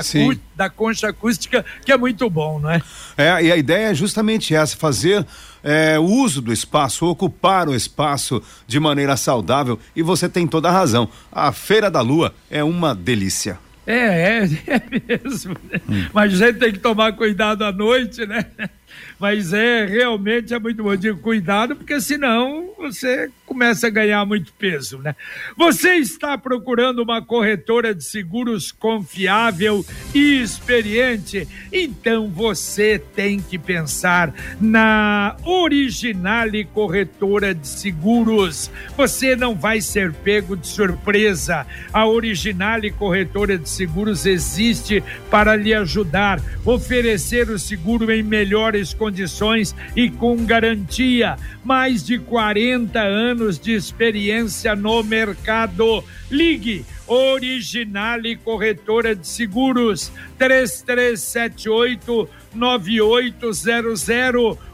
da 0.56 0.70
Concha 0.70 1.10
Acústica, 1.10 1.66
que 1.84 1.92
é 1.92 1.98
muito 1.98 2.30
bom, 2.30 2.60
não 2.60 2.70
é? 2.70 2.82
É, 3.18 3.44
e 3.44 3.52
a 3.52 3.58
ideia 3.58 3.88
é 3.88 3.94
justamente 3.94 4.54
essa, 4.54 4.78
fazer 4.78 5.26
é, 5.64 5.98
uso 5.98 6.42
do 6.42 6.54
espaço, 6.54 7.08
ocupar 7.08 7.68
o 7.68 7.76
espaço 7.76 8.42
de 8.68 8.80
maneira 8.80 9.18
saudável, 9.18 9.80
e 9.96 10.04
você 10.04 10.30
tem 10.30 10.46
toda 10.46 10.70
a 10.70 10.72
razão. 10.72 11.10
A 11.32 11.52
Feira 11.52 11.90
da 11.90 12.02
Lua 12.02 12.34
é 12.50 12.64
uma 12.64 12.94
delícia. 12.94 13.58
É, 13.88 13.94
é, 13.94 14.44
é 14.68 14.82
mesmo. 15.24 15.58
Né? 15.72 15.82
Hum. 15.90 16.06
Mas 16.14 16.40
a 16.40 16.46
gente 16.46 16.60
tem 16.60 16.72
que 16.72 16.80
tomar 16.80 17.14
cuidado 17.14 17.64
à 17.64 17.72
noite, 17.72 18.24
né? 18.28 18.46
Mas 19.20 19.54
é, 19.54 19.86
realmente 19.86 20.54
é 20.54 20.60
muito 20.60 20.84
bom. 20.84 20.96
Digo, 20.96 21.20
cuidado, 21.20 21.76
porque 21.76 22.00
senão 22.00 22.70
você 22.78 23.30
começa 23.46 23.88
a 23.88 23.90
ganhar 23.90 24.24
muito 24.26 24.54
peso, 24.54 25.00
né? 25.00 25.16
Você 25.58 25.96
está 25.96 26.38
procurando 26.38 27.02
uma 27.02 27.22
corretora 27.22 27.94
de 27.94 28.04
seguros 28.04 28.72
confiável 28.72 29.86
e 30.14 30.42
experiente? 30.42 31.48
Então 31.74 32.30
você 32.30 33.02
tem 33.16 33.40
que 33.40 33.58
pensar 33.58 34.34
na 34.62 35.36
Originale 35.44 36.64
Corretora 36.64 37.54
de 37.54 37.68
Seguros. 37.68 38.72
Você 38.96 39.36
não 39.36 39.56
vai 39.56 39.82
ser 39.82 40.14
pego 40.14 40.56
de 40.56 40.68
surpresa. 40.68 41.66
A 41.92 42.06
Originale 42.06 42.92
Corretora 42.92 43.58
de 43.58 43.70
Seguros 43.70 44.26
existe 44.26 45.04
para 45.30 45.56
lhe 45.56 45.74
ajudar, 45.74 46.42
oferecer 46.64 47.50
o 47.50 47.60
seguro 47.60 48.12
em 48.12 48.24
melhores 48.24 48.79
condições 48.94 49.30
condições 49.30 49.76
e 49.96 50.10
com 50.10 50.44
garantia. 50.46 51.38
Mais 51.64 52.04
de 52.04 52.18
40 52.20 53.00
anos 53.00 53.58
de 53.60 53.74
experiência 53.74 54.76
no 54.76 55.02
mercado. 55.04 56.04
Ligue 56.30 56.86
Originale 57.08 58.36
Corretora 58.36 59.16
de 59.16 59.26
Seguros 59.28 60.12
3378 60.38 62.30
9800 62.54 64.08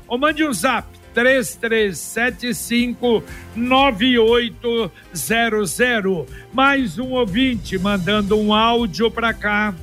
ou 0.08 0.18
mande 0.18 0.46
um 0.46 0.54
zap 0.54 0.88
3375 1.14 3.24
9800. 3.56 5.78
Mais 6.54 7.00
um 7.00 7.12
ouvinte 7.12 7.80
mandando 7.80 8.38
um 8.38 8.54
áudio 8.54 9.10
para 9.10 9.34
cá. 9.34 9.74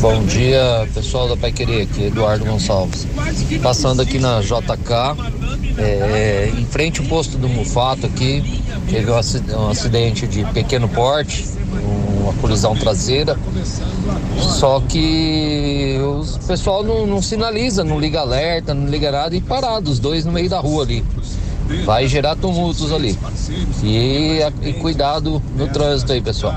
Bom 0.00 0.24
dia, 0.24 0.88
pessoal 0.94 1.28
da 1.28 1.36
Pai 1.36 1.50
Querer, 1.50 1.82
aqui 1.82 2.04
Eduardo 2.04 2.44
Gonçalves. 2.44 3.06
Passando 3.62 4.02
aqui 4.02 4.18
na 4.18 4.40
JK, 4.40 5.16
é, 5.78 6.52
em 6.56 6.64
frente 6.66 7.00
ao 7.00 7.06
posto 7.06 7.36
do 7.36 7.48
Mufato 7.48 8.06
aqui, 8.06 8.62
teve 8.88 9.10
um 9.10 9.68
acidente 9.68 10.26
de 10.26 10.44
pequeno 10.52 10.88
porte, 10.88 11.44
uma 12.20 12.32
colisão 12.34 12.76
traseira. 12.76 13.36
Só 14.38 14.80
que 14.80 15.98
o 16.00 16.46
pessoal 16.46 16.84
não, 16.84 17.06
não 17.06 17.20
sinaliza, 17.20 17.82
não 17.82 17.98
liga 17.98 18.20
alerta, 18.20 18.74
não 18.74 18.88
liga 18.88 19.10
nada 19.10 19.34
e 19.34 19.40
parado, 19.40 19.90
os 19.90 19.98
dois 19.98 20.24
no 20.24 20.32
meio 20.32 20.48
da 20.48 20.60
rua 20.60 20.84
ali 20.84 21.04
vai 21.84 22.06
gerar 22.06 22.36
tumultos 22.36 22.92
ali. 22.92 23.18
E, 23.82 24.38
e, 24.62 24.72
cuidado 24.74 25.42
no 25.56 25.66
trânsito 25.68 26.12
aí, 26.12 26.20
pessoal. 26.20 26.54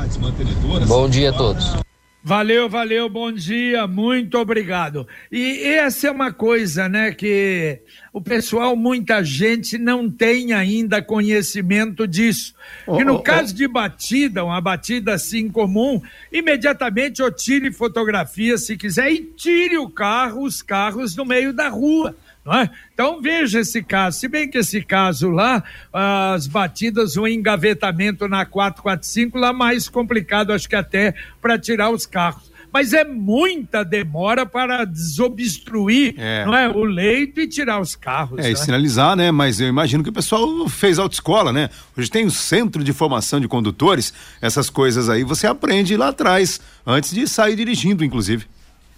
Bom 0.85 1.09
dia 1.09 1.29
a 1.29 1.33
todos. 1.33 1.86
Valeu, 2.27 2.67
valeu, 2.67 3.07
bom 3.07 3.31
dia, 3.31 3.87
muito 3.87 4.37
obrigado. 4.37 5.07
E 5.31 5.63
essa 5.63 6.09
é 6.09 6.11
uma 6.11 6.29
coisa, 6.29 6.89
né, 6.89 7.13
que 7.13 7.79
o 8.11 8.19
pessoal, 8.19 8.75
muita 8.75 9.23
gente 9.23 9.77
não 9.77 10.11
tem 10.11 10.51
ainda 10.51 11.01
conhecimento 11.01 12.05
disso. 12.05 12.53
Oh, 12.85 12.99
e 12.99 13.05
no 13.05 13.13
oh, 13.15 13.21
caso 13.21 13.53
oh. 13.53 13.55
de 13.55 13.65
batida, 13.65 14.43
uma 14.43 14.59
batida 14.59 15.13
assim 15.13 15.47
comum, 15.47 16.01
imediatamente 16.29 17.21
eu 17.21 17.31
tire 17.31 17.71
fotografia 17.71 18.57
se 18.57 18.75
quiser 18.75 19.09
e 19.09 19.23
tire 19.23 19.77
o 19.77 19.89
carro, 19.89 20.43
os 20.43 20.61
carros 20.61 21.15
no 21.15 21.23
meio 21.23 21.53
da 21.53 21.69
rua 21.69 22.13
é? 22.53 22.69
Então 22.93 23.21
veja 23.21 23.59
esse 23.59 23.81
caso, 23.83 24.19
se 24.19 24.27
bem 24.27 24.49
que 24.49 24.57
esse 24.57 24.81
caso 24.81 25.29
lá, 25.29 25.63
as 25.91 26.47
batidas, 26.47 27.17
o 27.17 27.27
engavetamento 27.27 28.27
na 28.27 28.45
445 28.45 29.37
lá 29.37 29.53
mais 29.53 29.89
complicado, 29.89 30.53
acho 30.53 30.67
que 30.67 30.75
até 30.75 31.13
para 31.41 31.57
tirar 31.57 31.89
os 31.89 32.05
carros 32.05 32.51
mas 32.71 32.93
é 32.93 33.03
muita 33.03 33.83
demora 33.83 34.45
para 34.45 34.85
desobstruir 34.85 36.13
é. 36.17 36.45
não 36.45 36.55
é, 36.55 36.69
o 36.69 36.83
leito 36.83 37.39
e 37.39 37.47
tirar 37.47 37.79
os 37.79 37.95
carros. 37.95 38.39
É, 38.39 38.43
né? 38.43 38.51
e 38.51 38.55
sinalizar, 38.55 39.15
né? 39.15 39.31
Mas 39.31 39.59
eu 39.59 39.67
imagino 39.67 40.03
que 40.03 40.09
o 40.09 40.13
pessoal 40.13 40.67
fez 40.69 40.99
autoescola, 40.99 41.51
né? 41.51 41.69
Hoje 41.97 42.09
tem 42.09 42.25
o 42.25 42.31
centro 42.31 42.83
de 42.83 42.93
formação 42.93 43.39
de 43.39 43.47
condutores, 43.47 44.13
essas 44.41 44.69
coisas 44.69 45.09
aí 45.09 45.23
você 45.23 45.47
aprende 45.47 45.95
lá 45.95 46.09
atrás, 46.09 46.59
antes 46.85 47.11
de 47.11 47.27
sair 47.27 47.55
dirigindo, 47.55 48.03
inclusive. 48.03 48.45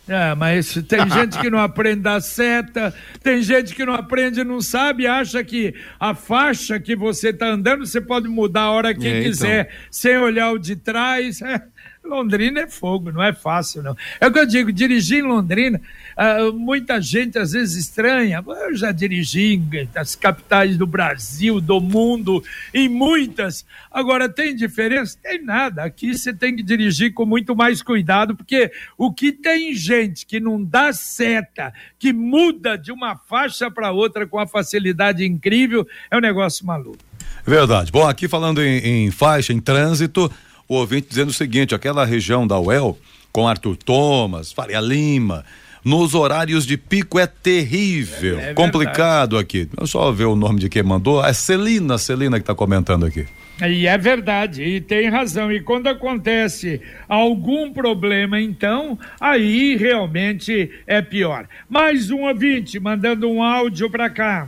É, 0.10 0.34
mas 0.34 0.74
tem 0.88 1.08
gente 1.10 1.38
que 1.40 1.50
não 1.52 1.60
aprende 1.60 2.02
da 2.02 2.20
seta, 2.20 2.94
tem 3.22 3.44
gente 3.44 3.76
que 3.76 3.86
não 3.86 3.94
aprende, 3.94 4.44
não 4.44 4.60
sabe, 4.60 5.06
acha 5.06 5.44
que 5.44 5.76
a 6.00 6.16
faixa 6.16 6.80
que 6.80 6.96
você 6.96 7.30
está 7.30 7.48
andando 7.48 7.86
você 7.86 8.02
pode 8.02 8.28
mudar 8.28 8.64
a 8.64 8.72
hora 8.72 8.96
que 8.96 9.08
é, 9.08 9.22
quiser, 9.22 9.62
então. 9.66 9.88
sem 9.92 10.18
olhar 10.18 10.52
o 10.52 10.58
de 10.58 10.76
trás. 10.76 11.42
É, 11.44 11.62
Londrina 12.10 12.62
é 12.62 12.68
fogo, 12.68 13.12
não 13.12 13.24
é 13.24 13.32
fácil, 13.32 13.84
não. 13.84 13.96
É 14.20 14.28
o 14.28 14.32
que 14.32 14.40
eu 14.40 14.46
digo, 14.46 14.72
dirigir 14.72 15.20
em 15.20 15.28
Londrina, 15.28 15.80
uh, 16.18 16.52
muita 16.54 17.02
gente 17.02 17.38
às 17.38 17.52
vezes 17.52 17.86
estranha. 17.86 18.44
Eu 18.46 18.76
já 18.76 18.92
dirigi 18.92 19.54
em 19.54 19.90
as 19.96 20.16
capitais 20.16 20.78
do 20.78 20.86
Brasil, 20.86 21.62
do 21.62 21.80
mundo, 21.80 22.44
em 22.74 22.90
muitas. 22.90 23.66
Agora, 23.92 24.28
tem 24.28 24.56
diferença? 24.56 25.18
Tem 25.22 25.44
nada. 25.44 25.84
Aqui 25.84 26.18
você 26.18 26.34
tem 26.34 26.56
que 26.56 26.64
dirigir 26.64 27.14
com 27.14 27.26
muito 27.26 27.56
mais 27.56 27.82
cuidado, 27.82 28.36
porque 28.36 28.72
o 28.98 29.14
que 29.14 29.32
tem 29.32 29.74
gente 29.74 30.26
que 30.26 30.40
não 30.40 30.64
dá 30.64 30.92
seta, 30.92 31.74
que 31.98 32.12
muda 32.12 32.78
de 32.78 32.92
uma 32.92 33.16
faixa 33.16 33.70
para 33.70 33.92
outra 33.92 34.28
com 34.28 34.40
a 34.40 34.48
facilidade 34.48 35.26
incrível, 35.26 35.88
é 36.10 36.18
um 36.18 36.22
negócio 36.22 36.66
maluco. 36.66 36.98
Verdade. 37.46 37.92
Bom, 37.92 38.08
aqui 38.08 38.28
falando 38.28 38.62
em, 38.62 39.06
em 39.06 39.12
faixa, 39.12 39.54
em 39.54 39.60
trânsito, 39.60 40.32
o 40.70 40.76
ouvinte 40.76 41.10
dizendo 41.10 41.30
o 41.30 41.34
seguinte: 41.34 41.74
aquela 41.74 42.06
região 42.06 42.46
da 42.46 42.60
UEL, 42.60 42.98
com 43.32 43.48
Arthur 43.48 43.76
Thomas, 43.76 44.52
Faria 44.54 44.80
Lima, 44.80 45.44
nos 45.84 46.14
horários 46.14 46.66
de 46.66 46.78
pico 46.78 47.18
é 47.18 47.26
terrível, 47.26 48.40
é, 48.40 48.52
é 48.52 48.54
complicado 48.54 49.38
aqui. 49.38 49.68
Eu 49.76 49.88
só 49.88 50.12
ver 50.12 50.26
o 50.26 50.36
nome 50.36 50.60
de 50.60 50.70
quem 50.70 50.84
mandou, 50.84 51.26
é 51.26 51.34
Celina, 51.34 51.98
Celina 51.98 52.38
que 52.38 52.44
está 52.44 52.54
comentando 52.54 53.06
aqui. 53.06 53.26
E 53.68 53.88
é 53.88 53.98
verdade, 53.98 54.64
e 54.64 54.80
tem 54.80 55.10
razão. 55.10 55.52
E 55.52 55.60
quando 55.60 55.88
acontece 55.88 56.80
algum 57.10 57.74
problema, 57.74 58.40
então, 58.40 58.98
aí 59.20 59.76
realmente 59.76 60.72
é 60.88 61.02
pior. 61.02 61.46
Mais 61.68 62.10
um 62.10 62.22
ouvinte 62.22 62.80
mandando 62.80 63.30
um 63.30 63.44
áudio 63.44 63.90
para 63.90 64.10
cá. 64.10 64.48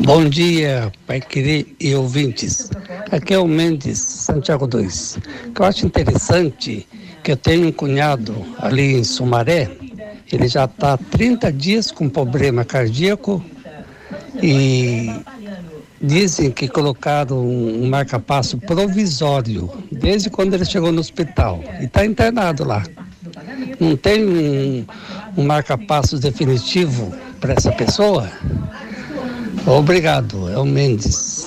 Bom 0.00 0.28
dia, 0.28 0.90
Pai 1.06 1.20
querer 1.20 1.76
e 1.78 1.94
ouvintes. 1.94 2.70
Aqui 3.10 3.34
é 3.34 3.38
o 3.38 3.46
Mendes, 3.46 3.98
Santiago 3.98 4.66
2. 4.66 5.18
Que 5.54 5.60
eu 5.60 5.66
acho 5.66 5.86
interessante 5.86 6.86
que 7.22 7.32
eu 7.32 7.36
tenho 7.36 7.68
um 7.68 7.72
cunhado 7.72 8.34
ali 8.58 8.94
em 8.94 9.04
Sumaré, 9.04 9.70
ele 10.32 10.48
já 10.48 10.64
está 10.64 10.94
há 10.94 10.96
30 10.98 11.52
dias 11.52 11.90
com 11.90 12.08
problema 12.08 12.64
cardíaco 12.64 13.44
e 14.42 15.08
dizem 16.00 16.50
que 16.50 16.68
colocaram 16.68 17.46
um 17.46 17.88
marca-passo 17.88 18.58
provisório 18.58 19.70
desde 19.90 20.30
quando 20.30 20.54
ele 20.54 20.64
chegou 20.64 20.90
no 20.90 21.00
hospital 21.00 21.62
e 21.80 21.84
está 21.84 22.04
internado 22.04 22.64
lá. 22.64 22.82
Não 23.78 23.96
tem 23.96 24.24
um, 24.24 24.86
um 25.36 25.44
marca-passo 25.44 26.18
definitivo 26.18 27.14
para 27.40 27.54
essa 27.54 27.72
pessoa? 27.72 28.30
Obrigado, 29.66 30.48
é 30.48 30.56
o 30.56 30.64
Mendes. 30.64 31.46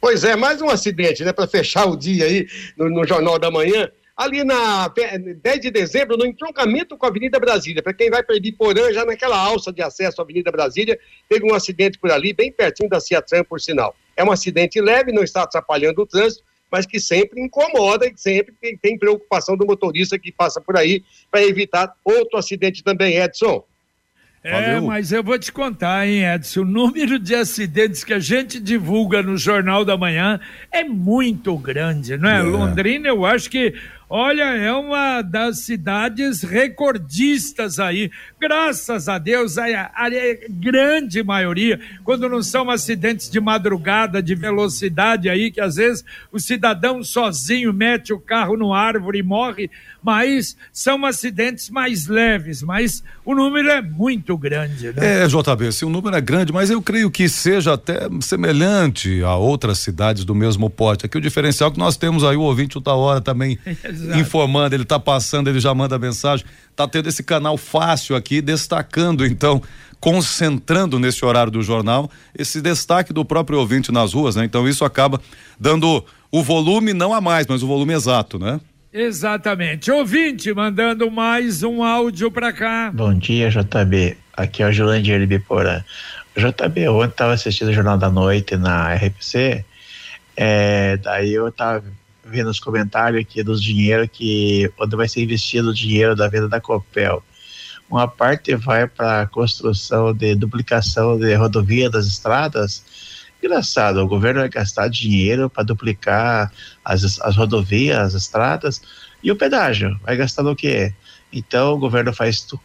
Pois 0.00 0.22
é, 0.22 0.36
mais 0.36 0.62
um 0.62 0.68
acidente, 0.68 1.24
né, 1.24 1.32
para 1.32 1.48
fechar 1.48 1.86
o 1.86 1.96
dia 1.96 2.24
aí 2.24 2.46
no, 2.76 2.88
no 2.88 3.06
Jornal 3.06 3.38
da 3.38 3.50
Manhã 3.50 3.88
ali 4.18 4.42
na 4.42 4.88
10 4.88 5.60
de 5.60 5.70
dezembro, 5.70 6.16
no 6.16 6.26
entroncamento 6.26 6.96
com 6.96 7.06
a 7.06 7.08
Avenida 7.08 7.38
Brasília. 7.38 7.80
Para 7.80 7.94
quem 7.94 8.10
vai 8.10 8.20
para 8.20 8.34
Ibiporã, 8.34 8.92
já 8.92 9.04
naquela 9.04 9.38
alça 9.38 9.72
de 9.72 9.80
acesso 9.80 10.20
à 10.20 10.24
Avenida 10.24 10.50
Brasília, 10.50 10.98
teve 11.28 11.48
um 11.48 11.54
acidente 11.54 11.96
por 12.00 12.10
ali, 12.10 12.32
bem 12.32 12.50
pertinho 12.50 12.90
da 12.90 12.98
Ciatran, 12.98 13.44
por 13.44 13.60
sinal. 13.60 13.94
É 14.16 14.24
um 14.24 14.32
acidente 14.32 14.80
leve, 14.80 15.12
não 15.12 15.22
está 15.22 15.44
atrapalhando 15.44 16.02
o 16.02 16.06
trânsito, 16.06 16.42
mas 16.68 16.84
que 16.84 16.98
sempre 16.98 17.40
incomoda 17.40 18.06
e 18.06 18.12
sempre 18.16 18.52
tem, 18.82 18.98
preocupação 18.98 19.56
do 19.56 19.64
motorista 19.64 20.18
que 20.18 20.32
passa 20.32 20.60
por 20.60 20.76
aí 20.76 21.04
para 21.30 21.44
evitar 21.44 21.94
outro 22.04 22.40
acidente 22.40 22.82
também, 22.82 23.18
Edson. 23.18 23.64
É, 24.42 24.52
Valeu. 24.52 24.82
mas 24.82 25.12
eu 25.12 25.22
vou 25.22 25.38
te 25.38 25.52
contar, 25.52 26.06
hein, 26.06 26.24
Edson? 26.24 26.62
O 26.62 26.64
número 26.64 27.18
de 27.18 27.34
acidentes 27.36 28.02
que 28.02 28.12
a 28.12 28.18
gente 28.18 28.58
divulga 28.58 29.22
no 29.22 29.36
Jornal 29.36 29.84
da 29.84 29.96
Manhã 29.96 30.40
é 30.72 30.82
muito 30.82 31.56
grande, 31.56 32.16
não 32.16 32.28
é? 32.28 32.38
é. 32.38 32.42
Londrina, 32.42 33.08
eu 33.08 33.24
acho 33.24 33.48
que 33.48 33.74
Olha, 34.10 34.56
é 34.56 34.72
uma 34.72 35.20
das 35.20 35.58
cidades 35.58 36.42
recordistas 36.42 37.78
aí. 37.78 38.10
Graças 38.40 39.06
a 39.06 39.18
Deus, 39.18 39.58
a, 39.58 39.66
a, 39.66 40.08
grande 40.48 41.22
maioria, 41.22 41.78
quando 42.04 42.26
não 42.26 42.42
são 42.42 42.70
acidentes 42.70 43.28
de 43.28 43.38
madrugada, 43.38 44.22
de 44.22 44.34
velocidade 44.34 45.28
aí, 45.28 45.50
que 45.50 45.60
às 45.60 45.76
vezes 45.76 46.02
o 46.32 46.40
cidadão 46.40 47.04
sozinho 47.04 47.70
mete 47.70 48.14
o 48.14 48.18
carro 48.18 48.56
no 48.56 48.72
árvore 48.72 49.18
e 49.18 49.22
morre, 49.22 49.70
mas 50.02 50.56
são 50.72 51.04
acidentes 51.04 51.68
mais 51.68 52.06
leves, 52.06 52.62
mas 52.62 53.04
o 53.26 53.34
número 53.34 53.68
é 53.68 53.82
muito 53.82 54.38
grande, 54.38 54.86
né? 54.92 55.24
É, 55.24 55.26
JB, 55.26 55.70
sim, 55.70 55.84
o 55.84 55.90
número 55.90 56.16
é 56.16 56.20
grande, 56.20 56.50
mas 56.50 56.70
eu 56.70 56.80
creio 56.80 57.10
que 57.10 57.28
seja 57.28 57.74
até 57.74 58.08
semelhante 58.22 59.22
a 59.22 59.36
outras 59.36 59.80
cidades 59.80 60.24
do 60.24 60.34
mesmo 60.34 60.70
porte. 60.70 61.04
Aqui 61.04 61.18
o 61.18 61.20
diferencial 61.20 61.68
é 61.68 61.72
que 61.74 61.78
nós 61.78 61.96
temos 61.98 62.24
aí 62.24 62.36
o 62.36 62.40
ouvinte 62.40 62.78
outra 62.78 62.94
hora 62.94 63.20
também 63.20 63.58
informando, 64.18 64.74
ele 64.74 64.82
está 64.82 64.98
passando, 64.98 65.48
ele 65.48 65.60
já 65.60 65.74
manda 65.74 65.98
mensagem. 65.98 66.44
Está 66.70 66.86
tendo 66.86 67.08
esse 67.08 67.22
canal 67.22 67.56
fácil 67.56 68.16
aqui, 68.16 68.40
destacando 68.40 69.26
então 69.26 69.62
concentrando 70.00 70.98
nesse 70.98 71.24
horário 71.24 71.50
do 71.50 71.60
jornal 71.60 72.08
esse 72.36 72.60
destaque 72.60 73.12
do 73.12 73.24
próprio 73.24 73.58
ouvinte 73.58 73.90
nas 73.90 74.12
ruas, 74.12 74.36
né? 74.36 74.44
Então 74.44 74.68
isso 74.68 74.84
acaba 74.84 75.20
dando 75.58 76.04
o 76.30 76.42
volume 76.42 76.92
não 76.92 77.12
a 77.12 77.20
mais, 77.20 77.46
mas 77.46 77.62
o 77.62 77.66
volume 77.66 77.94
exato, 77.94 78.38
né? 78.38 78.60
Exatamente. 78.92 79.90
Ouvinte 79.90 80.52
mandando 80.54 81.10
mais 81.10 81.62
um 81.62 81.82
áudio 81.82 82.30
para 82.30 82.52
cá. 82.52 82.90
Bom 82.94 83.12
dia, 83.14 83.50
JB. 83.50 84.16
Aqui 84.32 84.62
é 84.62 84.68
o 84.68 84.72
Julandir 84.72 85.26
Biporã. 85.26 85.82
JB, 86.36 86.88
ontem 86.88 87.10
estava 87.10 87.32
assistindo 87.32 87.68
o 87.68 87.72
Jornal 87.72 87.98
da 87.98 88.08
Noite 88.08 88.56
na 88.56 88.94
RPC, 88.94 89.64
é, 90.36 90.96
daí 90.98 91.34
eu 91.34 91.48
estava 91.48 91.82
vendo 92.28 92.50
os 92.50 92.60
comentários 92.60 93.22
aqui 93.22 93.42
dos 93.42 93.62
dinheiro 93.62 94.08
que 94.08 94.70
onde 94.78 94.96
vai 94.96 95.08
ser 95.08 95.22
investido 95.22 95.70
o 95.70 95.74
dinheiro 95.74 96.14
da 96.14 96.28
venda 96.28 96.48
da 96.48 96.60
Copel. 96.60 97.22
Uma 97.90 98.06
parte 98.06 98.54
vai 98.54 98.86
para 98.86 99.22
a 99.22 99.26
construção 99.26 100.12
de 100.12 100.34
duplicação 100.34 101.18
de 101.18 101.34
rodovia 101.34 101.88
das 101.88 102.06
estradas. 102.06 102.84
Engraçado, 103.42 103.98
o 104.02 104.06
governo 104.06 104.40
vai 104.40 104.48
gastar 104.48 104.88
dinheiro 104.88 105.48
para 105.48 105.62
duplicar 105.62 106.52
as, 106.84 107.18
as 107.20 107.36
rodovias, 107.36 107.98
as 107.98 108.14
estradas, 108.14 108.82
e 109.22 109.32
o 109.32 109.36
pedágio 109.36 109.98
vai 110.02 110.16
gastar 110.16 110.42
no 110.42 110.54
quê? 110.54 110.92
Então 111.32 111.74
o 111.74 111.78
governo 111.78 112.12
faz, 112.12 112.42
tu, 112.42 112.60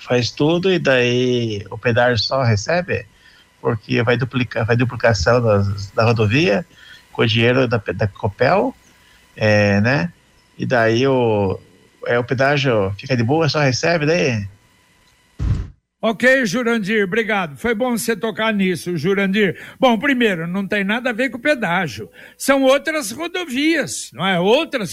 faz 0.00 0.30
tudo 0.30 0.72
e 0.72 0.78
daí 0.78 1.64
o 1.70 1.78
pedágio 1.78 2.18
só 2.18 2.42
recebe, 2.42 3.06
porque 3.60 4.02
vai 4.02 4.16
duplicar, 4.16 4.66
vai 4.66 4.76
duplicação 4.76 5.40
das, 5.40 5.90
da 5.90 6.04
rodovia 6.04 6.66
com 7.12 7.22
o 7.22 7.26
dinheiro 7.26 7.68
da, 7.68 7.80
da 7.94 8.08
Copel, 8.08 8.74
é, 9.36 9.80
né? 9.80 10.12
E 10.58 10.64
daí 10.64 11.06
o, 11.06 11.60
é, 12.06 12.18
o 12.18 12.24
pedágio 12.24 12.92
fica 12.98 13.16
de 13.16 13.22
boa, 13.22 13.48
só 13.48 13.60
recebe 13.60 14.06
daí? 14.06 14.46
Ok, 16.00 16.46
Jurandir, 16.46 17.04
obrigado. 17.04 17.56
Foi 17.56 17.74
bom 17.74 17.98
você 17.98 18.14
tocar 18.14 18.52
nisso, 18.54 18.96
Jurandir. 18.96 19.58
Bom, 19.80 19.98
primeiro, 19.98 20.46
não 20.46 20.64
tem 20.64 20.84
nada 20.84 21.10
a 21.10 21.12
ver 21.12 21.30
com 21.30 21.36
o 21.38 21.40
pedágio. 21.40 22.08
São 22.38 22.62
outras 22.62 23.10
rodovias, 23.10 24.10
não 24.12 24.24
é? 24.24 24.38
Outras. 24.38 24.92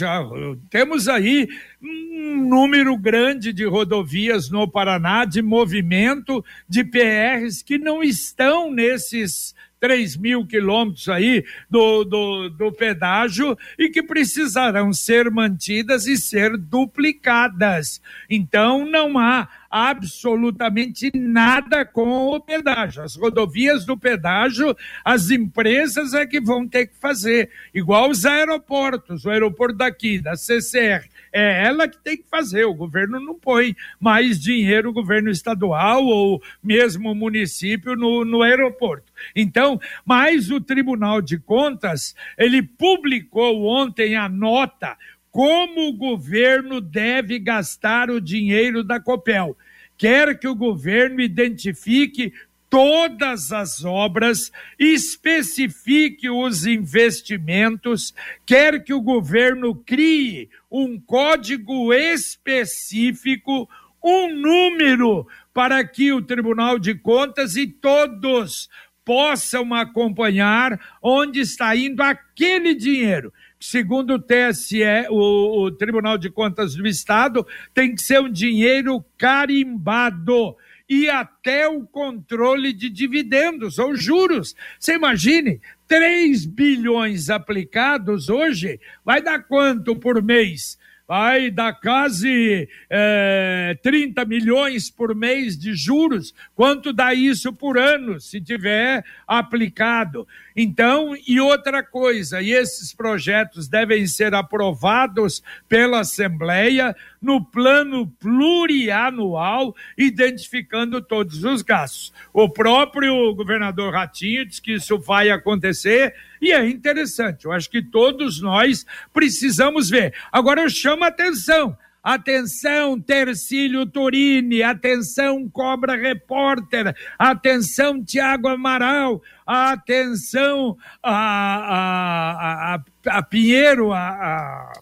Temos 0.71 1.08
aí 1.08 1.47
um 1.82 2.47
número 2.47 2.97
grande 2.97 3.53
de 3.53 3.63
rodovias 3.63 4.49
no 4.49 4.67
Paraná, 4.67 5.23
de 5.23 5.41
movimento 5.41 6.43
de 6.67 6.84
PRs 6.84 7.62
que 7.62 7.77
não 7.77 8.01
estão 8.01 8.71
nesses 8.71 9.53
3 9.84 10.15
mil 10.15 10.48
quilômetros 10.48 11.10
aí 11.10 11.43
do, 11.69 12.06
do, 12.06 12.50
do 12.50 12.72
pedágio 12.72 13.58
e 13.78 13.89
que 13.89 14.02
precisarão 14.02 14.93
ser 14.93 15.30
mantidas 15.30 16.08
e 16.08 16.15
ser 16.15 16.56
duplicadas. 16.56 18.02
Então, 18.30 18.89
não 18.89 19.19
há 19.19 19.50
absolutamente 19.73 21.09
nada 21.15 21.83
com 21.83 22.27
o 22.27 22.39
pedágio. 22.39 23.01
As 23.01 23.15
rodovias 23.15 23.83
do 23.86 23.97
pedágio, 23.97 24.77
as 25.03 25.31
empresas 25.31 26.13
é 26.13 26.27
que 26.27 26.39
vão 26.39 26.67
ter 26.67 26.86
que 26.86 26.95
fazer, 26.95 27.49
igual 27.73 28.12
os 28.12 28.23
aeroportos, 28.23 29.25
o 29.25 29.31
aeroporto 29.31 29.75
daqui, 29.75 30.19
da 30.19 30.36
CCR. 30.36 31.09
É 31.36 31.65
ela 31.65 31.88
que 31.88 31.97
tem 31.97 32.15
que 32.15 32.29
fazer, 32.29 32.65
o 32.65 32.75
governo 32.75 33.19
não 33.19 33.33
põe 33.33 33.75
mais 33.99 34.39
dinheiro, 34.39 34.91
o 34.91 34.93
governo 34.93 35.31
estadual 35.31 36.05
ou 36.05 36.39
mesmo 36.63 37.12
o 37.12 37.15
município 37.15 37.95
no, 37.95 38.23
no 38.23 38.43
aeroporto. 38.43 39.12
Então, 39.36 39.81
mas 40.05 40.51
o 40.51 40.62
Tribunal 40.62 41.19
de 41.19 41.39
Contas, 41.39 42.15
ele 42.38 42.62
publicou 42.62 43.65
ontem 43.65 44.15
a 44.15 44.29
nota 44.29 44.95
como 45.34 45.89
o 45.89 45.93
governo 45.93 46.80
deve 46.80 47.39
gastar 47.39 48.12
o 48.12 48.22
dinheiro 48.22 48.84
da 48.84 49.00
Copel. 49.00 49.58
Quer 49.98 50.38
que 50.38 50.48
o 50.48 50.54
governo 50.54 51.22
identifique 51.22 52.32
todas 52.69 53.52
as 53.52 53.84
obras, 53.84 54.52
especifique 54.78 56.30
os 56.30 56.67
investimentos, 56.67 58.13
quer 58.46 58.84
que 58.84 58.93
o 58.93 59.02
governo 59.02 59.74
crie 59.74 60.52
um 60.72 61.00
código 61.00 61.91
específico, 61.91 63.67
um 64.04 64.36
número 64.36 65.28
para 65.52 65.84
que 65.84 66.13
o 66.13 66.22
Tribunal 66.22 66.78
de 66.78 66.93
Contas 66.93 67.56
e 67.56 67.65
todos 67.65 68.69
possam 69.04 69.74
acompanhar 69.74 70.80
onde 71.02 71.39
está 71.39 71.76
indo 71.76 72.02
aquele 72.02 72.76
dinheiro. 72.76 73.34
Segundo 73.63 74.15
o 74.15 74.19
TSE, 74.19 74.84
o, 75.10 75.63
o 75.63 75.71
Tribunal 75.71 76.17
de 76.17 76.30
Contas 76.30 76.76
do 76.76 76.86
Estado, 76.86 77.47
tem 77.73 77.95
que 77.95 78.04
ser 78.04 78.19
um 78.19 78.30
dinheiro 78.30 79.02
carimbado 79.17 80.58
e 80.88 81.10
até 81.10 81.65
o 81.65 81.88
controle 81.88 82.73
de 82.73 82.89
dividendos 82.89 83.80
ou 83.80 83.95
juros. 83.95 84.54
Você 84.78 84.95
imagine, 84.95 85.62
3 85.88 86.45
bilhões 86.45 87.30
aplicados 87.30 88.28
hoje, 88.28 88.82
vai 89.04 89.21
dar 89.21 89.39
quanto 89.43 89.95
por 89.95 90.21
mês? 90.21 90.78
Vai 91.07 91.51
dar 91.51 91.73
quase 91.73 92.67
é, 92.89 93.77
30 93.83 94.23
milhões 94.25 94.89
por 94.89 95.13
mês 95.13 95.57
de 95.57 95.75
juros. 95.75 96.33
Quanto 96.55 96.93
dá 96.93 97.13
isso 97.13 97.51
por 97.51 97.77
ano, 97.77 98.19
se 98.19 98.39
tiver 98.39 99.03
aplicado? 99.27 100.27
Então, 100.55 101.15
e 101.27 101.39
outra 101.39 101.83
coisa, 101.83 102.41
e 102.41 102.51
esses 102.51 102.93
projetos 102.93 103.67
devem 103.67 104.07
ser 104.07 104.33
aprovados 104.33 105.43
pela 105.67 106.01
Assembleia 106.01 106.95
no 107.21 107.43
plano 107.43 108.07
plurianual, 108.19 109.75
identificando 109.97 111.01
todos 111.01 111.43
os 111.43 111.61
gastos. 111.61 112.13
O 112.31 112.49
próprio 112.49 113.33
governador 113.33 113.93
Ratinho 113.93 114.45
disse 114.45 114.61
que 114.61 114.73
isso 114.73 114.99
vai 114.99 115.29
acontecer 115.29 116.13
e 116.43 116.51
é 116.51 116.69
interessante. 116.69 117.45
Eu 117.45 117.51
acho 117.51 117.69
que 117.69 117.82
todos 117.82 118.41
nós 118.41 118.86
precisamos 119.12 119.89
ver. 119.89 120.13
Agora 120.32 120.62
eu 120.62 120.69
chamo 120.69 121.03
a 121.03 121.08
atenção 121.08 121.77
Atenção, 122.03 122.99
Tercílio 122.99 123.86
Turini, 123.86 124.62
atenção, 124.62 125.47
Cobra 125.47 125.95
Repórter, 125.95 126.93
atenção, 127.17 128.03
Tiago 128.03 128.49
Amaral, 128.49 129.21
atenção, 129.47 130.77
a, 131.01 131.15
a, 131.15 132.75
a, 132.75 133.19
a 133.19 133.23
Pinheiro, 133.23 133.93
a, 133.93 134.10
a... 134.10 134.73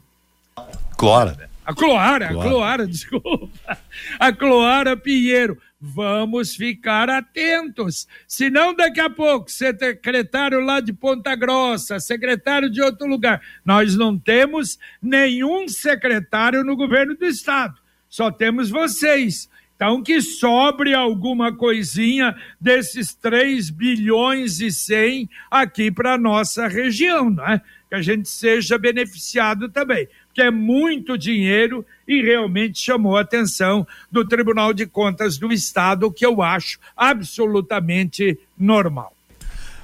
Clora. 0.97 1.52
A 1.63 1.76
Cloara, 1.76 2.30
Cloara, 2.30 2.39
a 2.39 2.41
Cloara, 2.50 2.88
desculpa. 2.88 3.78
A 4.19 4.34
Cloara 4.34 4.97
Pinheiro 4.97 5.60
vamos 5.82 6.56
ficar 6.56 7.10
atentos. 7.10 8.08
Senão, 8.28 8.76
daqui 8.76 9.00
a 9.00 9.10
pouco, 9.10 9.50
secretário 9.50 10.60
lá 10.60 10.80
de 10.80 10.94
Ponta 10.94 11.36
Grossa, 11.36 12.00
secretário 12.00 12.70
de 12.70 12.82
outro 12.82 13.08
lugar. 13.08 13.41
Nós 13.65 13.96
não 13.96 14.17
temos 14.17 14.78
nenhum 15.02 15.67
secretário 15.67 16.63
no 16.63 16.76
governo 16.76 17.15
do 17.15 17.26
Estado, 17.26 17.76
só 18.08 18.30
temos 18.30 18.70
vocês. 18.70 19.50
Então, 19.76 20.04
que 20.04 20.22
sobre 20.22 20.94
alguma 20.94 21.52
coisinha 21.52 22.36
desses 22.60 23.15
3 23.15 23.72
bilhões 23.72 24.60
e 24.60 24.72
100 24.72 25.28
aqui 25.50 25.89
para 25.89 26.20
nossa 26.20 26.67
região, 26.67 27.32
não 27.32 27.48
é? 27.48 27.60
Que 27.89 27.96
a 27.96 28.02
gente 28.02 28.30
seja 28.30 28.78
beneficiado 28.78 29.67
também 29.70 30.08
que 30.34 30.41
é 30.41 30.52
muito 30.52 31.17
dinheiro 31.17 31.86
e 32.08 32.22
realmente 32.22 32.80
chamou 32.80 33.17
a 33.17 33.22
atenção 33.22 33.86
do 34.12 34.26
Tribunal 34.26 34.74
de 34.74 34.86
Contas 34.86 35.38
do 35.38 35.52
Estado, 35.52 36.12
que 36.12 36.26
eu 36.26 36.41
acho 36.41 36.80
absolutamente 36.96 38.38
normal. 38.58 39.13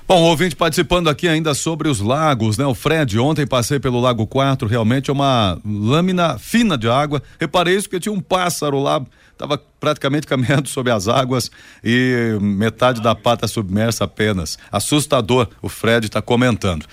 Bom, 0.07 0.21
ouvinte 0.21 0.55
participando 0.55 1.09
aqui 1.09 1.27
ainda 1.27 1.53
sobre 1.53 1.89
os 1.89 1.99
lagos, 1.99 2.57
né? 2.57 2.65
O 2.65 2.73
Fred, 2.73 3.19
ontem 3.19 3.45
passei 3.45 3.77
pelo 3.77 3.99
Lago 3.99 4.25
4, 4.25 4.65
realmente 4.65 5.09
é 5.09 5.13
uma 5.13 5.59
lâmina 5.65 6.39
fina 6.39 6.77
de 6.77 6.87
água. 6.87 7.21
Reparei 7.37 7.75
isso 7.75 7.89
porque 7.89 7.99
tinha 7.99 8.13
um 8.13 8.21
pássaro 8.21 8.79
lá, 8.79 9.05
estava 9.33 9.61
praticamente 9.81 10.25
caminhando 10.27 10.69
sobre 10.69 10.93
as 10.93 11.09
águas 11.09 11.51
e 11.83 12.37
metade 12.39 13.01
da 13.01 13.13
pata 13.13 13.49
submersa 13.49 14.05
apenas. 14.05 14.57
Assustador, 14.71 15.49
o 15.61 15.67
Fred 15.67 16.05
está 16.05 16.21
comentando. 16.21 16.85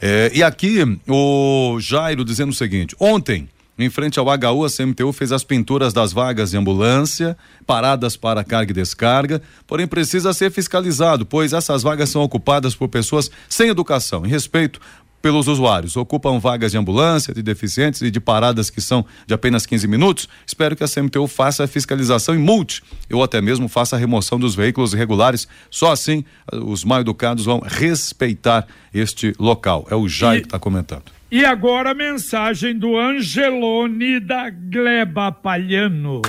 É, 0.00 0.30
e 0.34 0.42
aqui 0.42 0.78
o 1.08 1.78
Jairo 1.80 2.24
dizendo 2.24 2.50
o 2.50 2.54
seguinte: 2.54 2.94
ontem, 3.00 3.48
em 3.78 3.88
frente 3.88 4.18
ao 4.18 4.26
HU, 4.26 4.64
a 4.64 4.70
CMTU 4.70 5.12
fez 5.12 5.30
as 5.30 5.44
pinturas 5.44 5.92
das 5.92 6.12
vagas 6.12 6.50
de 6.50 6.56
ambulância, 6.56 7.36
paradas 7.66 8.16
para 8.16 8.42
carga 8.42 8.72
e 8.72 8.74
descarga, 8.74 9.40
porém 9.66 9.86
precisa 9.86 10.32
ser 10.32 10.50
fiscalizado, 10.50 11.24
pois 11.24 11.52
essas 11.52 11.82
vagas 11.82 12.10
são 12.10 12.22
ocupadas 12.22 12.74
por 12.74 12.88
pessoas 12.88 13.30
sem 13.48 13.68
educação. 13.68 14.26
E 14.26 14.28
respeito 14.28 14.80
pelos 15.20 15.48
usuários. 15.48 15.96
Ocupam 15.96 16.38
vagas 16.38 16.72
de 16.72 16.78
ambulância, 16.78 17.34
de 17.34 17.42
deficientes 17.42 18.02
e 18.02 18.10
de 18.10 18.20
paradas 18.20 18.70
que 18.70 18.80
são 18.80 19.04
de 19.26 19.34
apenas 19.34 19.66
15 19.66 19.86
minutos. 19.88 20.28
Espero 20.46 20.76
que 20.76 20.84
a 20.84 20.88
CMTU 20.88 21.26
faça 21.26 21.64
a 21.64 21.66
fiscalização 21.66 22.34
e 22.34 22.38
multe, 22.38 22.82
ou 23.12 23.22
até 23.22 23.40
mesmo 23.40 23.68
faça 23.68 23.96
a 23.96 23.98
remoção 23.98 24.38
dos 24.38 24.54
veículos 24.54 24.94
irregulares. 24.94 25.48
Só 25.70 25.92
assim 25.92 26.24
os 26.52 26.84
mal 26.84 27.00
educados 27.00 27.44
vão 27.44 27.60
respeitar 27.60 28.66
este 28.92 29.34
local. 29.38 29.86
É 29.90 29.94
o 29.94 30.08
Jair 30.08 30.38
e... 30.38 30.40
que 30.42 30.46
está 30.46 30.58
comentando. 30.58 31.04
E 31.30 31.44
agora 31.44 31.90
a 31.90 31.94
mensagem 31.94 32.78
do 32.78 32.96
Angelone 32.96 34.18
da 34.18 34.48
Gleba 34.48 35.30
Palhano. 35.30 36.22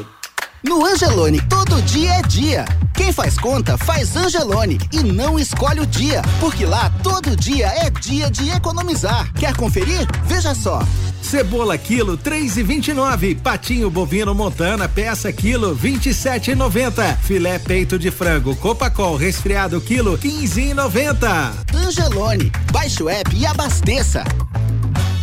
No 0.62 0.86
Angelone, 0.86 1.40
todo 1.48 1.82
dia 1.84 2.16
é 2.16 2.22
dia. 2.24 2.66
Quem 2.94 3.14
faz 3.14 3.38
conta 3.38 3.78
faz 3.78 4.18
Angelone 4.18 4.78
e 4.92 5.02
não 5.02 5.40
escolhe 5.40 5.80
o 5.80 5.86
dia, 5.86 6.22
porque 6.42 6.66
lá 6.66 6.92
todo 7.02 7.34
dia 7.34 7.68
é 7.68 7.90
dia 7.90 8.30
de 8.30 8.50
economizar. 8.50 9.32
Quer 9.36 9.56
conferir? 9.56 10.06
Veja 10.26 10.54
só. 10.54 10.82
Cebola 11.22 11.78
quilo 11.78 12.18
três 12.18 12.58
e 12.58 12.64
vinte 12.64 12.90
e 12.90 12.94
nove. 12.94 13.36
Patinho 13.36 13.90
bovino 13.90 14.36
montana 14.36 14.90
peça 14.90 15.32
quilo 15.32 15.74
vinte 15.74 16.10
e 16.10 16.14
sete 16.14 16.52
e 16.52 16.56
noventa. 16.56 17.18
Filé 17.24 17.58
peito 17.58 17.98
de 17.98 18.12
frango 18.12 18.54
Copacol 18.58 19.16
resfriado 19.16 19.80
quilo 19.80 20.18
quinze 20.18 20.72
e 20.72 20.74
noventa. 20.74 21.54
Angelone, 21.74 22.52
baixe 22.70 23.02
o 23.02 23.08
app 23.08 23.34
e 23.34 23.46
abasteça. 23.46 24.26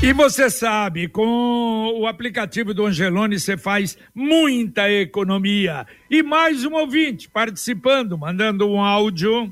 E 0.03 0.13
você 0.13 0.51
sabe, 0.51 1.09
com 1.09 1.95
o 1.99 2.07
aplicativo 2.07 2.75
do 2.75 2.85
Angelone 2.85 3.41
você 3.41 3.57
faz 3.57 3.97
muita 4.15 4.91
economia. 4.91 5.87
E 6.11 6.23
mais 6.23 6.65
um 6.67 6.75
ouvinte 6.75 7.31
participando, 7.31 8.17
mandando 8.19 8.69
um 8.71 8.81
áudio. 8.81 9.51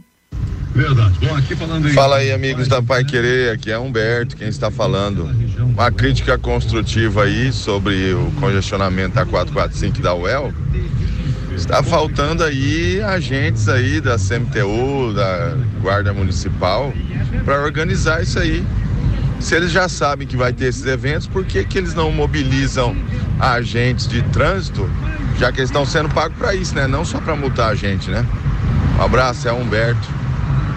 Verdade. 0.75 1.19
Bom, 1.27 1.35
aqui 1.35 1.57
falando 1.57 1.87
aí. 1.87 1.95
Fala 1.95 2.17
aí, 2.17 2.31
amigos 2.31 2.69
da 2.69 2.83
Pai 2.83 3.05
Querer, 3.05 3.55
aqui 3.55 3.71
é 3.71 3.79
Humberto 3.79 4.37
quem 4.37 4.49
está 4.49 4.71
falando. 4.71 5.31
Uma 5.59 5.91
crítica 5.91 6.37
construtiva 6.37 7.25
aí 7.25 7.51
sobre 7.51 8.13
o 8.13 8.31
congestionamento 8.39 9.15
da 9.15 9.25
445 9.25 10.03
da 10.03 10.15
UEL. 10.15 10.53
Está 11.57 11.83
faltando 11.83 12.45
aí 12.45 13.01
agentes 13.01 13.69
aí 13.69 14.01
da 14.01 14.17
CMTU, 14.19 15.15
da 15.15 15.57
Guarda 15.81 16.13
Municipal, 16.13 16.93
para 17.45 17.63
organizar 17.63 18.23
isso 18.23 18.39
aí. 18.39 18.63
Se 19.45 19.55
eles 19.55 19.71
já 19.71 19.91
sabem 19.91 20.27
que 20.27 20.39
vai 20.39 20.55
ter 20.55 20.69
esses 20.69 20.87
eventos, 20.87 21.27
por 21.27 21.45
que, 21.45 21.63
que 21.65 21.77
eles 21.77 21.93
não 21.93 22.11
mobilizam 22.11 22.97
agentes 23.39 24.09
de 24.09 24.23
trânsito, 24.31 24.89
já 25.39 25.53
que 25.53 25.59
eles 25.59 25.69
estão 25.69 25.85
sendo 25.85 26.09
pagos 26.09 26.39
para 26.39 26.55
isso, 26.55 26.75
né? 26.75 26.87
Não 26.87 27.05
só 27.05 27.21
para 27.21 27.37
multar 27.37 27.71
a 27.71 27.75
gente, 27.75 28.11
né? 28.11 28.25
Um 28.99 29.03
abraço, 29.03 29.47
é 29.47 29.53
Humberto, 29.53 30.09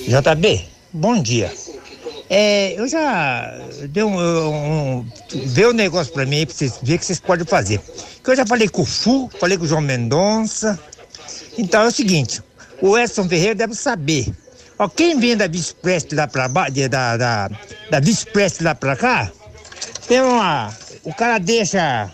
JB, 0.07 0.67
bom 0.93 1.19
dia. 1.19 1.51
É, 2.29 2.79
eu 2.79 2.87
já 2.87 3.57
dei 3.89 4.03
um, 4.03 4.19
um, 4.19 5.03
dei 5.53 5.65
um 5.65 5.73
negócio 5.73 6.13
para 6.13 6.27
mim 6.27 6.45
para 6.45 6.55
vocês 6.55 6.77
verem 6.81 6.95
o 6.95 6.99
que 6.99 7.05
vocês 7.05 7.19
podem 7.19 7.45
fazer. 7.45 7.81
Que 8.23 8.29
eu 8.29 8.35
já 8.35 8.45
falei 8.45 8.69
com 8.69 8.83
o 8.83 8.85
Fu, 8.85 9.31
falei 9.39 9.57
com 9.57 9.65
o 9.65 9.67
João 9.67 9.81
Mendonça, 9.81 10.79
então 11.57 11.83
é 11.83 11.87
o 11.87 11.91
seguinte, 11.91 12.41
o 12.81 12.97
Edson 12.97 13.27
Ferreira 13.27 13.55
deve 13.55 13.75
saber. 13.75 14.33
Ó, 14.77 14.87
quem 14.87 15.19
vem 15.19 15.37
da 15.37 15.47
Vispress 15.47 16.07
lá 16.11 16.27
pra 16.27 16.47
baixo, 16.47 16.89
da, 16.89 17.17
da, 17.17 17.49
da 17.89 17.99
Vispress 17.99 18.59
lá 18.59 18.73
pra 18.73 18.95
cá, 18.95 19.31
tem 20.07 20.21
uma. 20.21 20.75
O 21.03 21.13
cara 21.13 21.37
deixa 21.37 22.11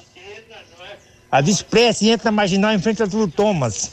a 1.31 1.41
Vispress 1.41 2.01
e 2.01 2.09
entra 2.09 2.31
na 2.31 2.35
marginal 2.35 2.73
em 2.73 2.79
frente 2.79 3.01
ao 3.01 3.05
Arthur 3.05 3.31
Thomas. 3.31 3.91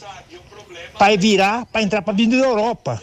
Pra 0.97 1.13
ir 1.13 1.19
virar, 1.19 1.65
pra 1.67 1.81
entrar 1.81 2.01
pra 2.01 2.13
vir 2.13 2.27
da 2.27 2.35
Europa. 2.35 3.01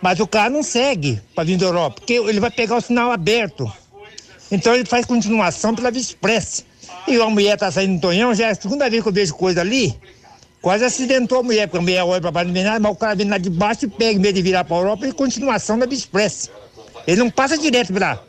Mas 0.00 0.20
o 0.20 0.26
cara 0.26 0.48
não 0.48 0.62
segue 0.62 1.20
pra 1.34 1.42
vir 1.42 1.56
da 1.56 1.66
Europa, 1.66 1.96
porque 1.96 2.14
ele 2.14 2.38
vai 2.38 2.50
pegar 2.50 2.76
o 2.76 2.80
sinal 2.80 3.10
aberto. 3.10 3.70
Então 4.50 4.74
ele 4.74 4.84
faz 4.84 5.04
continuação 5.04 5.74
pela 5.74 5.90
Vispress. 5.90 6.64
E 7.06 7.20
a 7.20 7.26
mulher 7.26 7.58
tá 7.58 7.70
saindo 7.70 7.96
do 7.96 8.00
Tonhão, 8.00 8.34
já 8.34 8.46
é 8.46 8.50
a 8.50 8.54
segunda 8.54 8.88
vez 8.88 9.02
que 9.02 9.08
eu 9.08 9.12
vejo 9.12 9.34
coisa 9.34 9.60
ali. 9.60 9.98
Quase 10.60 10.84
acidentou 10.84 11.38
a 11.38 11.42
mulher, 11.42 11.68
porque 11.68 11.78
a 11.78 11.82
mulher 11.82 12.04
olha 12.04 12.20
para 12.20 12.30
baixo, 12.30 12.48
não 12.48 12.54
vê 12.54 12.78
mas 12.78 12.92
o 12.92 12.94
cara 12.96 13.14
vem 13.14 13.28
lá 13.28 13.38
de 13.38 13.48
baixo 13.48 13.84
e 13.84 13.88
pega, 13.88 14.18
em 14.18 14.22
vez 14.22 14.34
de 14.34 14.42
virar 14.42 14.64
para 14.64 14.76
a 14.76 14.80
Europa, 14.80 15.06
e 15.06 15.12
continuação 15.12 15.78
da 15.78 15.86
Express. 15.86 16.50
Ele 17.06 17.18
não 17.18 17.30
passa 17.30 17.56
direto 17.56 17.92
pela, 17.92 18.22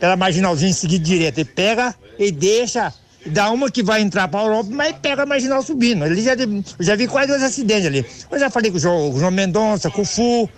pela 0.00 0.16
marginalzinha 0.16 0.72
seguir 0.72 0.98
direto, 0.98 1.38
ele 1.38 1.44
pega 1.44 1.94
e 2.18 2.32
deixa, 2.32 2.92
dá 3.26 3.50
uma 3.50 3.70
que 3.70 3.82
vai 3.82 4.00
entrar 4.00 4.26
para 4.28 4.40
a 4.40 4.44
Europa, 4.44 4.70
mas 4.72 4.96
pega 5.02 5.24
a 5.24 5.26
marginal 5.26 5.62
subindo. 5.62 6.06
Ele 6.06 6.22
já, 6.22 6.32
já 6.80 6.96
vi 6.96 7.06
quase 7.06 7.28
dois 7.28 7.42
acidentes 7.42 7.86
ali. 7.86 8.06
Eu 8.30 8.38
já 8.38 8.48
falei 8.48 8.70
com 8.70 8.78
o 8.78 8.80
João, 8.80 9.10
o 9.10 9.18
João 9.18 9.30
Mendonça, 9.30 9.90
com 9.90 10.00
o 10.00 10.04
Fu, 10.04 10.48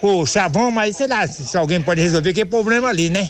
com 0.00 0.20
o 0.20 0.26
Chavão, 0.26 0.70
mas 0.70 0.96
sei 0.96 1.08
lá 1.08 1.26
se, 1.26 1.44
se 1.44 1.56
alguém 1.58 1.82
pode 1.82 2.00
resolver 2.00 2.32
que 2.32 2.42
é 2.42 2.44
problema 2.44 2.88
ali, 2.88 3.10
né? 3.10 3.28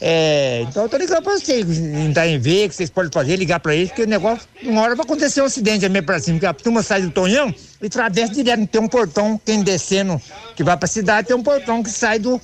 É, 0.00 0.64
então 0.66 0.84
eu 0.84 0.88
tô 0.88 0.96
ligando 0.96 1.22
pra 1.22 1.34
vocês, 1.34 1.78
entrar 1.78 2.26
em 2.26 2.38
ver, 2.38 2.70
que 2.70 2.74
vocês 2.74 2.88
podem 2.88 3.10
fazer, 3.12 3.36
ligar 3.36 3.60
pra 3.60 3.74
eles, 3.74 3.88
porque 3.88 4.04
o 4.04 4.06
negócio, 4.06 4.48
uma 4.62 4.80
hora 4.80 4.96
vai 4.96 5.04
acontecer 5.04 5.42
um 5.42 5.44
acidente 5.44 5.86
meio 5.90 6.04
pra 6.04 6.18
cima, 6.18 6.36
porque 6.36 6.46
a 6.46 6.54
turma 6.54 6.82
sai 6.82 7.02
do 7.02 7.10
Tonhão 7.10 7.54
e 7.82 7.86
atravessa 7.86 8.32
direto, 8.32 8.66
tem 8.66 8.80
um 8.80 8.88
portão, 8.88 9.38
quem 9.44 9.62
descendo, 9.62 10.20
que 10.56 10.64
vai 10.64 10.76
pra 10.76 10.88
cidade, 10.88 11.28
tem 11.28 11.36
um 11.36 11.42
portão 11.42 11.82
que 11.82 11.90
sai 11.90 12.18
do, 12.18 12.40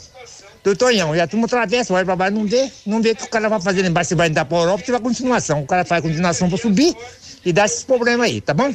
do 0.62 0.77
Tonhão. 0.77 1.16
E 1.16 1.21
a 1.21 1.27
turma 1.27 1.47
atravessa, 1.47 1.95
olha 1.95 2.05
pra 2.05 2.14
baixo, 2.14 2.37
não 2.37 2.47
vê, 2.47 2.71
não 2.85 3.01
vê 3.01 3.12
o 3.12 3.16
que 3.16 3.25
o 3.25 3.29
cara 3.29 3.49
vai 3.49 3.61
fazer 3.61 3.81
lá 3.81 3.88
embaixo, 3.88 4.09
se 4.09 4.14
vai 4.14 4.29
entrar 4.29 4.45
pra 4.45 4.59
Europa, 4.59 4.85
se 4.85 4.92
vai 4.92 5.01
continuação. 5.01 5.62
O 5.62 5.66
cara 5.66 5.85
faz 5.85 6.03
continuação 6.03 6.51
pra 6.51 6.59
subir 6.59 6.95
e 7.42 7.55
dá 7.55 7.64
esses 7.64 7.85
problemas 7.85 8.27
aí, 8.27 8.40
tá 8.42 8.53
bom? 8.53 8.75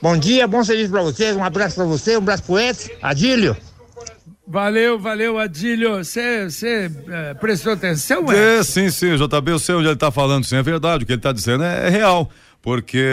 Bom 0.00 0.16
dia, 0.16 0.46
bom 0.46 0.64
serviço 0.64 0.90
pra 0.90 1.02
vocês, 1.02 1.36
um 1.36 1.44
abraço 1.44 1.74
pra 1.74 1.84
você, 1.84 2.14
um 2.16 2.18
abraço 2.18 2.44
pro 2.44 2.58
Edson, 2.58 2.88
Adílio. 3.02 3.56
Valeu, 4.48 4.96
valeu, 4.96 5.38
Adílio. 5.38 6.04
Você 6.04 6.48
é, 7.08 7.34
prestou 7.34 7.72
atenção? 7.72 8.30
É, 8.30 8.62
sim, 8.62 8.88
sim, 8.90 9.16
JB, 9.16 9.50
eu 9.50 9.58
sei 9.58 9.74
onde 9.74 9.88
ele 9.88 9.94
está 9.94 10.12
falando, 10.12 10.44
sim, 10.44 10.54
é 10.56 10.62
verdade. 10.62 11.02
O 11.02 11.06
que 11.06 11.12
ele 11.12 11.18
está 11.18 11.32
dizendo 11.32 11.64
é, 11.64 11.88
é, 11.88 11.90
real, 11.90 12.30
porque 12.62 13.04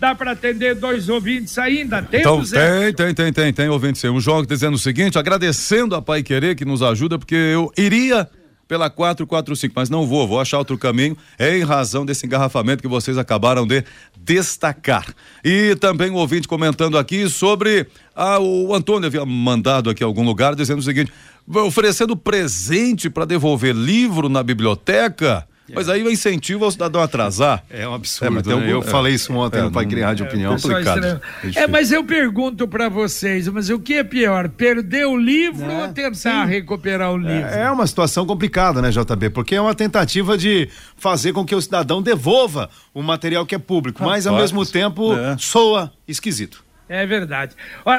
Dá 0.00 0.14
para 0.14 0.32
atender 0.32 0.74
dois 0.74 1.08
ouvintes 1.08 1.58
ainda? 1.58 2.06
então, 2.12 2.42
tem, 2.44 2.92
tem, 2.94 3.14
tem, 3.14 3.32
tem, 3.32 3.52
tem 3.52 3.68
ouvintes. 3.68 4.02
Um 4.04 4.20
jogo 4.20 4.46
dizendo 4.46 4.74
o 4.74 4.78
seguinte, 4.78 5.18
agradecendo 5.18 5.94
a 5.94 6.02
Pai 6.02 6.22
Querer 6.22 6.54
que 6.54 6.64
nos 6.64 6.82
ajuda, 6.82 7.18
porque 7.18 7.34
eu 7.34 7.72
iria 7.76 8.28
pela 8.68 8.90
445, 8.90 9.72
mas 9.74 9.88
não 9.88 10.06
vou, 10.06 10.28
vou 10.28 10.38
achar 10.38 10.58
outro 10.58 10.76
caminho 10.76 11.16
em 11.40 11.64
razão 11.64 12.04
desse 12.04 12.26
engarrafamento 12.26 12.82
que 12.82 12.88
vocês 12.88 13.16
acabaram 13.16 13.66
de 13.66 13.82
destacar. 14.16 15.06
E 15.42 15.74
também 15.76 16.10
o 16.10 16.16
ouvinte 16.16 16.46
comentando 16.46 16.98
aqui 16.98 17.28
sobre 17.30 17.86
ah, 18.14 18.38
o 18.38 18.74
Antônio 18.74 19.06
havia 19.06 19.24
mandado 19.24 19.88
aqui 19.88 20.04
algum 20.04 20.22
lugar 20.22 20.54
dizendo 20.54 20.80
o 20.80 20.82
seguinte: 20.82 21.10
oferecendo 21.48 22.14
presente 22.14 23.08
para 23.08 23.24
devolver 23.24 23.74
livro 23.74 24.28
na 24.28 24.42
biblioteca. 24.42 25.48
Mas 25.74 25.88
aí 25.88 26.02
o 26.02 26.10
incentivo 26.10 26.64
ao 26.64 26.70
cidadão 26.70 27.02
atrasar. 27.02 27.62
É 27.68 27.86
um 27.86 27.94
absurdo. 27.94 28.38
É, 28.38 28.56
né? 28.56 28.72
Eu 28.72 28.80
é, 28.80 28.82
falei 28.82 29.14
isso 29.14 29.32
ontem 29.34 29.58
é, 29.58 29.62
no 29.62 29.70
Pai 29.70 29.86
Criar 29.86 30.14
de 30.14 30.22
Opinião. 30.22 30.56
complicado. 30.56 31.20
É, 31.54 31.66
mas 31.66 31.92
eu 31.92 32.04
pergunto 32.04 32.66
para 32.66 32.88
vocês, 32.88 33.48
mas 33.48 33.68
o 33.68 33.78
que 33.78 33.94
é 33.94 34.04
pior, 34.04 34.48
perder 34.48 35.06
o 35.06 35.16
livro 35.16 35.70
é, 35.70 35.82
ou 35.82 35.88
tentar 35.92 36.14
sim. 36.14 36.46
recuperar 36.46 37.12
o 37.12 37.16
livro? 37.16 37.48
É, 37.48 37.62
é 37.62 37.70
uma 37.70 37.86
situação 37.86 38.24
complicada, 38.26 38.80
né, 38.80 38.90
JB? 38.90 39.30
Porque 39.30 39.54
é 39.54 39.60
uma 39.60 39.74
tentativa 39.74 40.38
de 40.38 40.68
fazer 40.96 41.32
com 41.32 41.44
que 41.44 41.54
o 41.54 41.60
cidadão 41.60 42.00
devolva 42.00 42.70
o 42.94 43.02
material 43.02 43.44
que 43.44 43.54
é 43.54 43.58
público, 43.58 44.02
mas 44.02 44.26
ao 44.26 44.36
mesmo 44.36 44.64
tempo 44.64 45.14
é. 45.14 45.36
soa 45.38 45.92
esquisito. 46.06 46.67
É 46.88 47.04
verdade. 47.04 47.54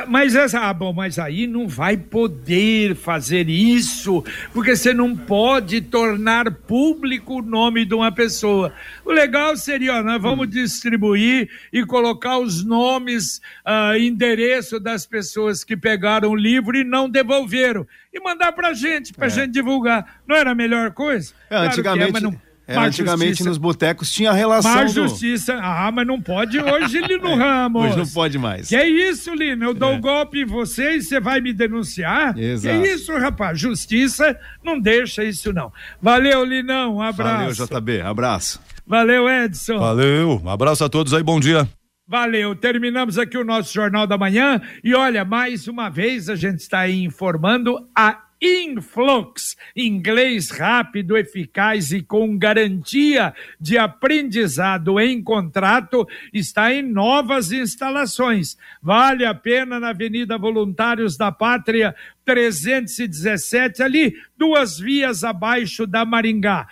Mas 0.08 0.34
essa, 0.36 0.62
ah, 0.62 0.73
bom, 0.73 0.91
mas 0.91 1.19
aí 1.19 1.45
não 1.45 1.67
vai 1.67 1.95
poder 1.95 2.95
fazer 2.95 3.47
isso, 3.47 4.23
porque 4.52 4.75
você 4.75 4.93
não 4.93 5.15
pode 5.15 5.80
tornar 5.80 6.52
público 6.52 7.36
o 7.36 7.41
nome 7.41 7.86
de 7.86 7.93
uma 7.93 8.12
pessoa. 8.12 8.73
O 9.06 9.12
legal 9.12 9.56
seria, 9.56 9.99
ó, 9.99 10.04
nós 10.04 10.19
vamos 10.19 10.47
hum. 10.47 10.49
distribuir 10.49 11.49
e 11.71 11.86
colocar 11.86 12.39
os 12.39 12.65
nomes, 12.65 13.39
uh, 13.63 13.95
endereço 13.95 14.80
das 14.80 15.06
pessoas 15.06 15.63
que 15.63 15.78
pegaram 15.78 16.30
o 16.32 16.36
livro 16.36 16.75
e 16.75 16.84
não 16.84 17.08
devolveram. 17.08 17.86
E 18.12 18.19
mandar 18.19 18.52
pra 18.54 18.73
gente, 18.73 19.13
pra 19.13 19.28
é. 19.28 19.30
gente 19.30 19.52
divulgar. 19.52 20.19
Não 20.28 20.36
era 20.36 20.49
a 20.49 20.56
melhor 20.56 20.91
coisa? 20.91 21.32
É, 21.45 21.49
claro 21.49 21.67
antigamente. 21.67 22.10
É, 22.10 22.12
mas 22.12 22.23
não 22.23 22.48
é, 22.69 22.77
antigamente 22.77 23.29
justiça. 23.29 23.49
nos 23.49 23.58
botecos 23.58 24.12
tinha 24.12 24.32
relação. 24.32 24.73
Mais 24.73 24.93
do... 24.93 25.08
justiça. 25.08 25.60
Ah, 25.62 25.91
mas 25.91 26.05
não 26.05 26.21
pode 26.21 26.60
hoje, 26.60 26.99
Lino 27.05 27.36
Ramos. 27.36 27.86
Hoje 27.86 27.97
não 27.97 28.08
pode 28.08 28.38
mais. 28.38 28.67
Que 28.67 28.75
é 28.75 28.88
isso, 28.88 29.34
Lino? 29.34 29.65
Eu 29.65 29.73
dou 29.73 29.91
é. 29.91 29.95
um 29.95 30.01
golpe 30.01 30.41
em 30.41 30.45
você 30.45 30.97
e 30.97 31.01
você 31.01 31.19
vai 31.19 31.41
me 31.41 31.51
denunciar? 31.51 32.38
Exato. 32.38 32.82
Que 32.82 32.88
é 32.88 32.93
isso, 32.93 33.17
rapaz? 33.17 33.60
Justiça 33.60 34.38
não 34.63 34.79
deixa 34.79 35.23
isso, 35.23 35.51
não. 35.51 35.71
Valeu, 36.01 36.45
Linão. 36.45 36.97
Um 36.97 37.01
abraço. 37.01 37.65
Valeu, 37.65 37.82
JB. 37.82 38.01
Abraço. 38.01 38.62
Valeu, 38.86 39.29
Edson. 39.29 39.79
Valeu. 39.79 40.41
Um 40.43 40.49
abraço 40.49 40.84
a 40.84 40.89
todos 40.89 41.13
aí. 41.13 41.23
Bom 41.23 41.39
dia. 41.39 41.67
Valeu, 42.12 42.55
terminamos 42.55 43.19
aqui 43.19 43.38
o 43.38 43.43
nosso 43.43 43.71
Jornal 43.71 44.08
da 44.08 44.17
Manhã 44.17 44.60
e 44.84 44.95
olha, 44.95 45.23
mais 45.23 45.67
uma 45.67 45.89
vez 45.89 46.27
a 46.27 46.36
gente 46.36 46.60
está 46.60 46.79
aí 46.79 47.03
informando 47.03 47.77
a 47.95 48.28
Influx, 48.41 49.58
inglês 49.75 50.49
rápido, 50.49 51.17
eficaz 51.17 51.91
e 51.91 52.02
com 52.02 52.38
garantia 52.38 53.34
de 53.60 53.78
aprendizado 53.78 54.99
em 54.99 55.21
contrato, 55.21 56.08
está 56.34 56.73
em 56.73 56.82
novas 56.82 57.52
instalações. 57.52 58.58
Vale 58.82 59.25
a 59.25 59.34
pena 59.34 59.80
na 59.80 59.89
Avenida 59.89 60.38
Voluntários 60.38 61.17
da 61.17 61.32
Pátria, 61.32 61.93
317, 62.23 63.84
ali, 63.84 64.15
duas 64.38 64.80
vias 64.80 65.23
abaixo 65.23 65.86
da 65.86 66.06
Maringá. 66.06 66.67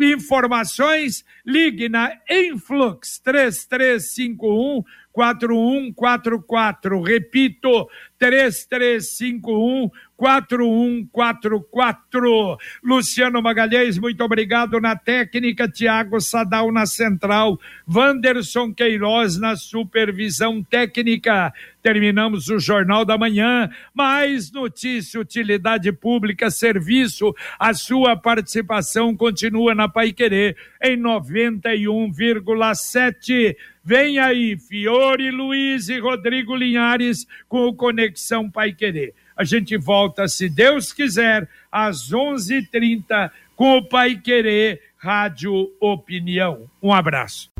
Informações, 0.00 1.24
ligue 1.44 1.88
na 1.88 2.12
Influx 2.30 3.18
3351 3.18 4.84
4144. 5.12 7.02
Repito, 7.02 7.88
3351 8.18 9.90
4144. 10.20 12.58
Luciano 12.84 13.40
Magalhães, 13.40 13.98
muito 13.98 14.22
obrigado 14.22 14.78
na 14.78 14.94
técnica, 14.94 15.66
Tiago 15.66 16.20
Sadal 16.20 16.70
na 16.70 16.84
central, 16.84 17.58
Wanderson 17.88 18.74
Queiroz 18.74 19.38
na 19.38 19.56
supervisão 19.56 20.62
técnica. 20.62 21.54
Terminamos 21.82 22.48
o 22.48 22.58
Jornal 22.58 23.06
da 23.06 23.16
Manhã. 23.16 23.70
Mais 23.94 24.52
notícia, 24.52 25.18
utilidade 25.18 25.90
pública, 25.90 26.50
serviço. 26.50 27.34
A 27.58 27.72
sua 27.72 28.14
participação 28.14 29.16
continua 29.16 29.74
na 29.74 29.88
Pai 29.88 30.12
Querer 30.12 30.54
em 30.82 30.98
91,7. 30.98 33.56
Vem 33.82 34.18
aí, 34.18 34.58
Fiore 34.58 35.30
Luiz 35.30 35.88
e 35.88 35.98
Rodrigo 35.98 36.54
Linhares 36.54 37.26
com 37.48 37.66
o 37.66 37.74
Conexão 37.74 38.50
Pai 38.50 38.72
Querer. 38.72 39.14
A 39.36 39.44
gente 39.44 39.76
volta, 39.76 40.28
se 40.28 40.48
Deus 40.48 40.92
quiser, 40.92 41.48
às 41.72 42.12
11:30 42.12 43.30
com 43.56 43.78
o 43.78 43.88
Pai 43.88 44.16
Querer 44.16 44.80
Rádio 44.96 45.70
Opinião. 45.80 46.68
Um 46.82 46.92
abraço. 46.92 47.50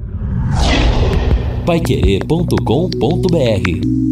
Paiquerê.com.br 1.65 4.10